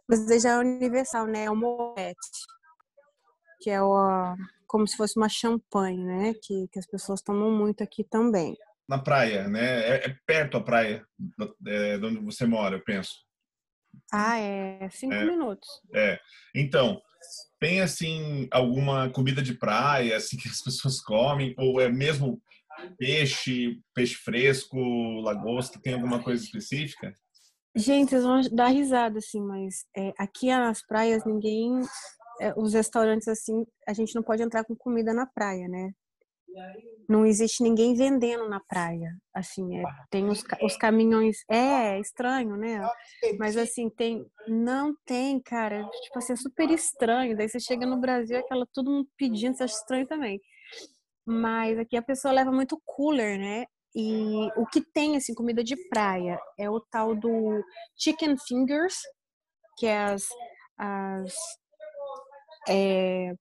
mas 0.09 0.27
já 0.42 0.51
é 0.53 0.59
universal, 0.59 1.27
né? 1.27 1.44
É 1.44 1.51
o 1.51 1.57
Moet, 1.57 2.16
que 3.61 3.70
é 3.70 3.83
o, 3.83 4.35
como 4.66 4.87
se 4.87 4.96
fosse 4.96 5.18
uma 5.18 5.29
champanhe, 5.29 6.05
né? 6.05 6.35
Que, 6.42 6.68
que 6.73 6.79
as 6.79 6.87
pessoas 6.87 7.20
tomam 7.23 7.51
muito 7.51 7.83
aqui 7.83 8.05
também. 8.05 8.57
Na 8.88 8.99
praia, 8.99 9.49
né? 9.49 9.88
É, 9.88 10.07
é 10.07 10.16
perto 10.27 10.57
a 10.57 10.62
praia 10.62 11.05
é, 11.66 11.99
de 11.99 12.07
onde 12.07 12.18
você 12.20 12.46
mora, 12.46 12.77
eu 12.77 12.85
penso. 12.85 13.12
Ah, 14.12 14.38
é 14.38 14.88
cinco 14.90 15.14
é, 15.14 15.25
minutos. 15.25 15.68
É. 15.94 16.18
Então, 16.55 17.01
tem 17.59 17.80
assim 17.80 18.48
alguma 18.50 19.11
comida 19.11 19.42
de 19.42 19.54
praia 19.54 20.16
assim 20.16 20.37
que 20.37 20.48
as 20.48 20.62
pessoas 20.62 21.00
comem 21.00 21.54
ou 21.59 21.80
é 21.80 21.88
mesmo 21.88 22.40
peixe, 22.98 23.78
peixe 23.94 24.14
fresco, 24.14 24.78
lagosta, 25.20 25.80
tem 25.83 25.94
alguma 25.94 26.22
coisa 26.22 26.42
específica? 26.42 27.14
Gente, 27.74 28.11
vocês 28.11 28.22
vão 28.22 28.40
dar 28.52 28.68
risada 28.68 29.18
assim, 29.18 29.40
mas 29.40 29.85
é, 29.96 30.12
aqui 30.18 30.48
nas 30.48 30.85
praias 30.85 31.24
ninguém, 31.24 31.80
é, 32.40 32.52
os 32.56 32.72
restaurantes 32.72 33.28
assim, 33.28 33.64
a 33.87 33.92
gente 33.92 34.14
não 34.14 34.22
pode 34.22 34.42
entrar 34.42 34.64
com 34.64 34.74
comida 34.74 35.12
na 35.12 35.26
praia, 35.26 35.68
né? 35.68 35.92
Não 37.08 37.26
existe 37.26 37.62
ninguém 37.62 37.94
vendendo 37.94 38.48
na 38.48 38.60
praia. 38.60 39.16
Assim, 39.34 39.78
é, 39.78 39.82
tem 40.10 40.28
os, 40.28 40.44
os 40.62 40.76
caminhões. 40.76 41.38
É, 41.48 41.96
é 41.96 42.00
estranho, 42.00 42.56
né? 42.56 42.88
Mas 43.38 43.56
assim, 43.56 43.90
tem. 43.90 44.24
Não 44.46 44.94
tem, 45.04 45.40
cara. 45.40 45.88
Tipo 46.02 46.18
assim, 46.18 46.34
é 46.34 46.36
super 46.36 46.70
estranho. 46.70 47.36
Daí 47.36 47.48
você 47.48 47.58
chega 47.58 47.84
no 47.84 48.00
Brasil, 48.00 48.38
aquela 48.38 48.66
todo 48.72 48.90
mundo 48.90 49.08
pedindo, 49.16 49.56
você 49.56 49.64
acha 49.64 49.74
estranho 49.74 50.06
também. 50.06 50.40
Mas 51.26 51.78
aqui 51.78 51.96
a 51.96 52.02
pessoa 52.02 52.32
leva 52.32 52.52
muito 52.52 52.80
cooler, 52.84 53.38
né? 53.38 53.64
E 53.94 54.48
o 54.56 54.66
que 54.66 54.80
tem, 54.80 55.16
assim, 55.16 55.34
comida 55.34 55.64
de 55.64 55.76
praia 55.88 56.38
é 56.58 56.70
o 56.70 56.80
tal 56.80 57.14
do 57.14 57.62
chicken 57.96 58.36
fingers, 58.38 58.94
que 59.76 59.86
é 59.86 59.98
as, 60.04 60.28
as 60.78 61.34
é, 62.68 63.34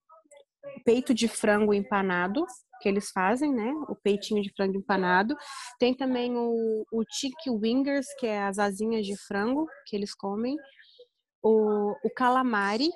peito 0.84 1.14
de 1.14 1.28
frango 1.28 1.72
empanado, 1.72 2.44
que 2.80 2.88
eles 2.88 3.10
fazem, 3.10 3.54
né? 3.54 3.72
O 3.88 3.94
peitinho 3.94 4.42
de 4.42 4.52
frango 4.52 4.76
empanado. 4.76 5.36
Tem 5.78 5.94
também 5.94 6.36
o, 6.36 6.84
o 6.92 7.04
chicken 7.10 7.58
wingers, 7.60 8.06
que 8.18 8.26
é 8.26 8.42
as 8.42 8.58
asinhas 8.58 9.06
de 9.06 9.16
frango 9.26 9.66
que 9.86 9.96
eles 9.96 10.14
comem. 10.14 10.56
O, 11.42 11.92
o 12.04 12.10
calamari, 12.14 12.90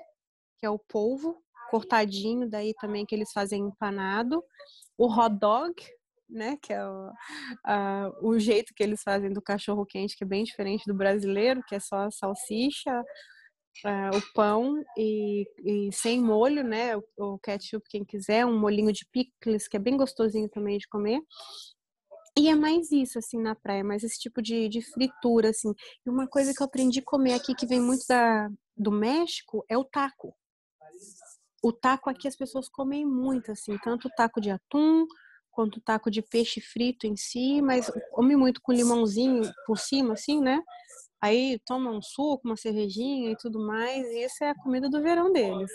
que 0.59 0.67
é 0.67 0.71
o 0.71 0.79
polvo 0.79 1.37
cortadinho, 1.71 2.49
daí 2.49 2.75
também 2.81 3.05
que 3.05 3.15
eles 3.15 3.33
fazem 3.33 3.63
empanado. 3.63 4.43
O 4.97 5.07
hot 5.07 5.37
dog, 5.39 5.75
né? 6.29 6.57
Que 6.63 6.73
é 6.73 6.87
o, 6.87 7.11
a, 7.65 8.13
o 8.23 8.39
jeito 8.39 8.75
que 8.75 8.83
eles 8.83 9.03
fazem 9.03 9.33
do 9.33 9.43
cachorro 9.43 9.87
quente, 9.87 10.17
que 10.17 10.25
é 10.25 10.27
bem 10.27 10.45
diferente 10.45 10.85
do 10.87 10.95
brasileiro, 10.95 11.63
que 11.69 11.75
é 11.75 11.81
só 11.81 12.11
salsicha, 12.11 13.03
uh, 13.85 14.17
o 14.17 14.33
pão 14.33 14.83
e, 14.97 15.47
e, 15.59 15.93
sem 15.93 16.21
molho, 16.21 16.63
né? 16.63 16.97
O, 16.97 17.05
o, 17.17 17.39
ketchup, 17.39 17.87
quem 17.89 18.05
quiser, 18.05 18.47
um 18.47 18.59
molinho 18.59 18.93
de 18.93 19.07
picles, 19.11 19.67
que 19.67 19.77
é 19.77 19.81
bem 19.81 19.97
gostosinho 19.97 20.49
também 20.49 20.79
de 20.79 20.89
comer. 20.89 21.21
E 22.37 22.49
é 22.49 22.55
mais 22.55 22.91
isso, 22.91 23.19
assim, 23.19 23.41
na 23.41 23.55
praia, 23.55 23.85
mais 23.85 24.03
esse 24.03 24.19
tipo 24.19 24.43
de, 24.43 24.69
de 24.69 24.83
fritura, 24.83 25.51
assim. 25.51 25.73
E 26.05 26.11
uma 26.11 26.27
coisa 26.27 26.53
que 26.53 26.63
eu 26.63 26.67
aprendi 26.67 26.99
a 26.99 27.05
comer 27.05 27.35
aqui, 27.35 27.55
que 27.55 27.67
vem 27.67 27.81
muito 27.81 28.05
da, 28.09 28.51
do 28.77 28.91
México, 28.91 29.65
é 29.69 29.79
o 29.79 29.85
taco. 29.85 30.35
O 31.63 31.73
taco 31.73 32.11
aqui 32.11 32.27
as 32.27 32.37
pessoas 32.37 32.69
comem 32.69 33.07
muito, 33.07 33.53
assim, 33.53 33.79
tanto 33.79 34.09
o 34.09 34.11
taco 34.11 34.41
de 34.41 34.51
atum, 34.51 35.07
quanto 35.51 35.77
o 35.77 35.81
taco 35.81 36.11
de 36.11 36.21
peixe 36.21 36.61
frito 36.61 37.07
em 37.07 37.17
si, 37.17 37.63
mas 37.63 37.91
come 38.11 38.37
muito 38.37 38.61
com 38.61 38.73
limãozinho 38.73 39.43
por 39.65 39.79
cima, 39.79 40.15
assim, 40.15 40.41
né? 40.41 40.61
Aí 41.25 41.59
toma 41.65 41.91
um 41.91 42.03
suco, 42.03 42.43
uma 42.45 42.55
cervejinha 42.55 43.31
e 43.31 43.37
tudo 43.37 43.59
mais, 43.59 44.07
e 44.09 44.25
essa 44.25 44.45
é 44.45 44.51
a 44.51 44.55
comida 44.55 44.91
do 44.91 45.01
verão 45.01 45.33
deles. 45.33 45.71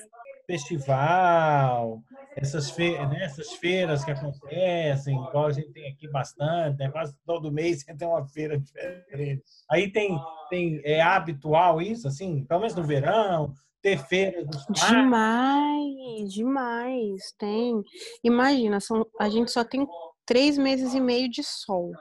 Festival, 0.46 2.04
essas, 2.36 2.70
fe 2.70 2.92
né, 3.08 3.24
essas 3.24 3.54
feiras 3.54 4.06
que 4.06 4.12
acontecem, 4.12 5.16
igual 5.16 5.48
a 5.48 5.52
gente 5.52 5.72
tem 5.72 5.92
aqui 5.92 6.08
bastante, 6.08 6.78
né? 6.78 6.92
quase 6.92 7.16
todo 7.26 7.52
mês 7.52 7.84
tem 7.98 8.08
uma 8.08 8.28
feira 8.28 8.60
diferente. 8.60 9.42
Aí 9.72 9.92
tem, 9.92 10.20
tem 10.52 10.82
é 10.84 11.02
habitual 11.02 11.82
isso, 11.82 12.08
assim, 12.08 12.46
pelo 12.46 12.60
menos 12.60 12.76
no 12.76 12.84
verão, 12.84 13.52
ter 13.82 13.98
feiras 14.06 14.46
nos 14.46 14.88
Demais, 14.88 16.32
demais, 16.32 17.34
tem. 17.40 17.82
Imagina, 18.24 18.80
são, 18.80 19.04
a 19.20 19.28
gente 19.28 19.50
só 19.50 19.64
tem 19.64 19.88
três 20.28 20.60
meses 20.60 20.94
e 20.94 21.00
meio 21.00 21.28
de 21.28 21.44
sol, 21.44 21.92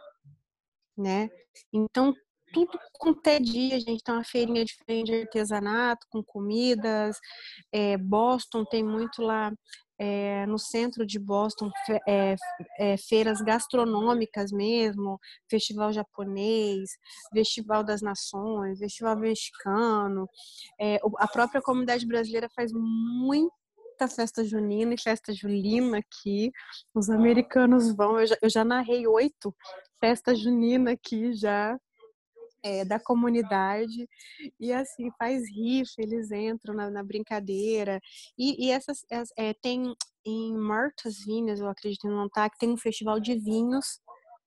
né? 0.94 1.30
Então 1.72 2.14
tudo 2.52 2.78
quanto 2.92 3.26
é 3.26 3.38
dia, 3.38 3.80
gente 3.80 4.02
tem 4.02 4.14
uma 4.14 4.24
feirinha 4.24 4.64
diferente 4.64 5.06
de 5.06 5.20
artesanato, 5.22 6.06
com 6.10 6.22
comidas. 6.22 7.18
É, 7.72 7.96
Boston 7.96 8.64
tem 8.64 8.82
muito 8.82 9.22
lá 9.22 9.52
é, 9.98 10.46
no 10.46 10.58
centro 10.58 11.04
de 11.04 11.18
Boston 11.18 11.70
é, 12.06 12.36
é, 12.78 12.96
feiras 12.96 13.40
gastronômicas 13.40 14.52
mesmo, 14.52 15.18
festival 15.50 15.92
japonês, 15.92 16.90
festival 17.32 17.82
das 17.82 18.00
nações, 18.00 18.78
festival 18.78 19.16
mexicano. 19.16 20.28
a 21.18 21.28
própria 21.28 21.60
comunidade 21.60 22.06
brasileira 22.06 22.48
faz 22.54 22.72
muita 22.72 24.08
festa 24.08 24.44
junina 24.44 24.94
e 24.94 25.00
festa 25.00 25.32
julina 25.32 25.98
aqui. 25.98 26.52
Os 26.94 27.10
americanos 27.10 27.94
vão, 27.94 28.20
eu 28.20 28.26
já, 28.26 28.36
eu 28.40 28.50
já 28.50 28.64
narrei 28.64 29.06
oito 29.06 29.54
festas 30.00 30.38
juninas 30.38 30.94
aqui 30.94 31.32
já 31.32 31.76
é, 32.68 32.84
da 32.84 33.00
comunidade 33.00 34.08
e 34.60 34.72
assim 34.72 35.10
faz 35.18 35.42
rifa, 35.48 35.94
eles 35.98 36.30
entram 36.30 36.74
na, 36.74 36.90
na 36.90 37.02
brincadeira 37.02 38.00
e, 38.38 38.66
e 38.66 38.70
essas 38.70 38.98
é, 39.36 39.54
tem 39.54 39.94
em 40.26 40.54
Martas 40.56 41.24
Vinhas, 41.24 41.60
eu 41.60 41.68
acredito 41.68 42.06
em 42.06 42.10
Montac, 42.10 42.58
tem 42.58 42.70
um 42.70 42.76
festival 42.76 43.18
de 43.18 43.34
vinhos 43.38 44.00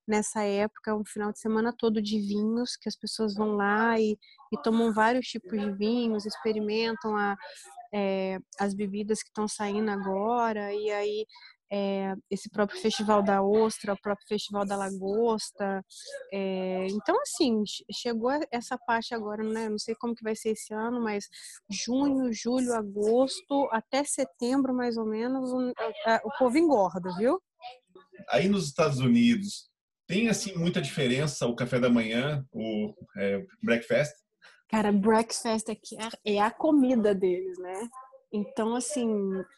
nessa 0.07 0.43
época, 0.43 0.95
um 0.95 1.05
final 1.05 1.31
de 1.31 1.39
semana 1.39 1.73
todo 1.75 2.01
de 2.01 2.19
vinhos, 2.19 2.75
que 2.75 2.89
as 2.89 2.95
pessoas 2.95 3.33
vão 3.33 3.53
lá 3.55 3.99
e, 3.99 4.17
e 4.51 4.61
tomam 4.61 4.93
vários 4.93 5.25
tipos 5.27 5.59
de 5.59 5.71
vinhos, 5.71 6.25
experimentam 6.25 7.15
a, 7.15 7.35
é, 7.93 8.39
as 8.59 8.73
bebidas 8.73 9.23
que 9.23 9.29
estão 9.29 9.47
saindo 9.47 9.89
agora, 9.89 10.73
e 10.73 10.91
aí 10.91 11.25
é, 11.71 12.13
esse 12.29 12.49
próprio 12.49 12.79
Festival 12.81 13.23
da 13.23 13.41
Ostra, 13.41 13.93
o 13.93 14.01
próprio 14.01 14.27
Festival 14.27 14.65
da 14.65 14.75
Lagosta. 14.75 15.83
É, 16.31 16.87
então, 16.87 17.19
assim, 17.21 17.63
chegou 17.91 18.31
essa 18.51 18.77
parte 18.77 19.15
agora, 19.15 19.41
né? 19.43 19.69
Não 19.69 19.79
sei 19.79 19.95
como 19.95 20.13
que 20.13 20.23
vai 20.23 20.35
ser 20.35 20.49
esse 20.49 20.73
ano, 20.73 21.01
mas 21.01 21.29
junho, 21.69 22.33
julho, 22.33 22.73
agosto, 22.73 23.69
até 23.71 24.03
setembro, 24.03 24.73
mais 24.73 24.97
ou 24.97 25.05
menos, 25.05 25.51
o, 25.51 25.71
o 26.25 26.37
povo 26.37 26.57
engorda, 26.57 27.15
viu? 27.17 27.41
Aí 28.29 28.49
nos 28.49 28.65
Estados 28.65 28.99
Unidos, 28.99 29.69
tem, 30.07 30.27
assim, 30.27 30.53
muita 30.55 30.81
diferença 30.81 31.47
o 31.47 31.55
café 31.55 31.79
da 31.79 31.89
manhã, 31.89 32.45
o 32.51 32.93
é, 33.15 33.45
breakfast? 33.63 34.13
Cara, 34.67 34.91
breakfast 34.91 35.69
aqui 35.69 35.95
é, 36.25 36.35
é 36.35 36.41
a 36.41 36.51
comida 36.51 37.15
deles, 37.15 37.57
né? 37.59 37.89
Então, 38.33 38.75
assim, 38.75 39.09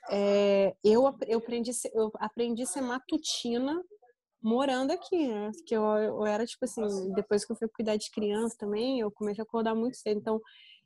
é, 0.09 0.75
eu, 0.83 1.03
eu, 1.27 1.37
aprendi, 1.37 1.71
eu 1.93 2.11
aprendi 2.15 2.63
a 2.63 2.65
ser 2.65 2.81
matutina 2.81 3.83
morando 4.41 4.91
aqui, 4.91 5.27
né? 5.27 5.51
Porque 5.53 5.75
eu, 5.75 5.83
eu 5.83 6.25
era, 6.25 6.45
tipo 6.45 6.65
assim, 6.65 7.13
depois 7.13 7.45
que 7.45 7.51
eu 7.51 7.55
fui 7.55 7.67
cuidar 7.67 7.95
de 7.97 8.09
criança 8.09 8.55
também, 8.57 8.99
eu 8.99 9.11
comecei 9.11 9.41
a 9.41 9.45
acordar 9.45 9.75
muito 9.75 9.97
cedo. 9.97 10.19
Então, 10.19 10.41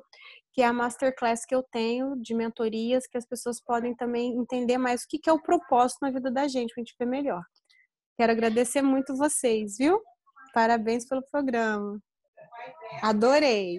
que 0.53 0.61
é 0.61 0.67
a 0.67 0.75
masterclass 0.75 1.47
que 1.47 1.55
eu 1.55 1.63
tenho 1.63 2.17
de 2.17 2.35
mentorias, 2.35 3.07
que 3.07 3.17
as 3.17 3.25
pessoas 3.25 3.63
podem 3.63 3.95
também 3.95 4.37
entender 4.37 4.77
mais 4.77 5.05
o 5.05 5.07
que 5.09 5.23
é 5.27 5.33
o 5.33 5.41
propósito 5.41 6.01
na 6.03 6.11
vida 6.11 6.31
da 6.31 6.47
gente, 6.47 6.75
para 6.75 6.83
a 6.83 6.85
gente 6.85 6.95
ver 6.99 7.07
melhor. 7.07 7.43
Quero 8.19 8.33
agradecer 8.33 8.83
muito 8.83 9.17
vocês, 9.17 9.79
viu? 9.79 10.03
Parabéns 10.53 11.09
pelo 11.09 11.23
programa. 11.31 11.99
Adorei! 13.03 13.79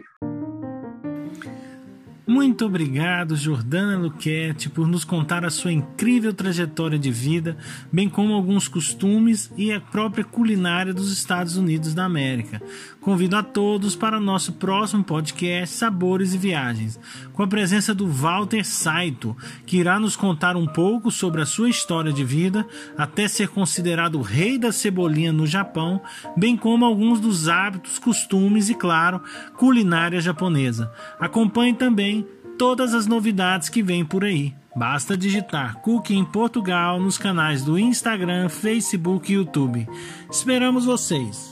Muito 2.32 2.66
obrigado, 2.66 3.36
Jordana 3.36 3.98
Luquete, 3.98 4.70
por 4.70 4.88
nos 4.88 5.04
contar 5.04 5.44
a 5.44 5.50
sua 5.50 5.74
incrível 5.74 6.34
trajetória 6.34 6.98
de 6.98 7.12
vida, 7.12 7.58
bem 7.92 8.08
como 8.08 8.34
alguns 8.34 8.70
costumes 8.70 9.52
e 9.58 9.72
a 9.74 9.82
própria 9.82 10.24
culinária 10.24 10.94
dos 10.94 11.12
Estados 11.12 11.58
Unidos 11.58 11.94
da 11.94 12.06
América. 12.06 12.62
Convido 13.02 13.36
a 13.36 13.42
todos 13.42 13.96
para 13.96 14.20
o 14.20 14.22
nosso 14.22 14.54
próximo 14.54 15.04
podcast 15.04 15.76
Sabores 15.76 16.36
e 16.36 16.38
Viagens, 16.38 17.00
com 17.34 17.42
a 17.42 17.48
presença 17.48 17.96
do 17.96 18.08
Walter 18.08 18.64
Saito, 18.64 19.36
que 19.66 19.78
irá 19.78 20.00
nos 20.00 20.16
contar 20.16 20.56
um 20.56 20.68
pouco 20.68 21.10
sobre 21.10 21.42
a 21.42 21.46
sua 21.46 21.68
história 21.68 22.14
de 22.14 22.24
vida, 22.24 22.64
até 22.96 23.28
ser 23.28 23.48
considerado 23.48 24.20
o 24.20 24.22
rei 24.22 24.56
da 24.56 24.72
cebolinha 24.72 25.34
no 25.34 25.48
Japão, 25.48 26.00
bem 26.38 26.56
como 26.56 26.86
alguns 26.86 27.20
dos 27.20 27.50
hábitos, 27.50 27.98
costumes 27.98 28.70
e, 28.70 28.76
claro, 28.76 29.20
culinária 29.58 30.22
japonesa. 30.22 30.92
Acompanhe 31.20 31.74
também 31.74 32.24
todas 32.56 32.94
as 32.94 33.08
novidades 33.08 33.68
que 33.68 33.82
vêm 33.82 34.06
por 34.06 34.24
aí. 34.24 34.54
Basta 34.76 35.18
digitar 35.18 35.82
Cookie 35.82 36.16
em 36.16 36.24
Portugal 36.24 37.00
nos 37.00 37.18
canais 37.18 37.66
do 37.66 37.80
Instagram, 37.80 38.48
Facebook 38.48 39.32
e 39.32 39.36
YouTube. 39.36 39.90
Esperamos 40.30 40.86
vocês! 40.86 41.51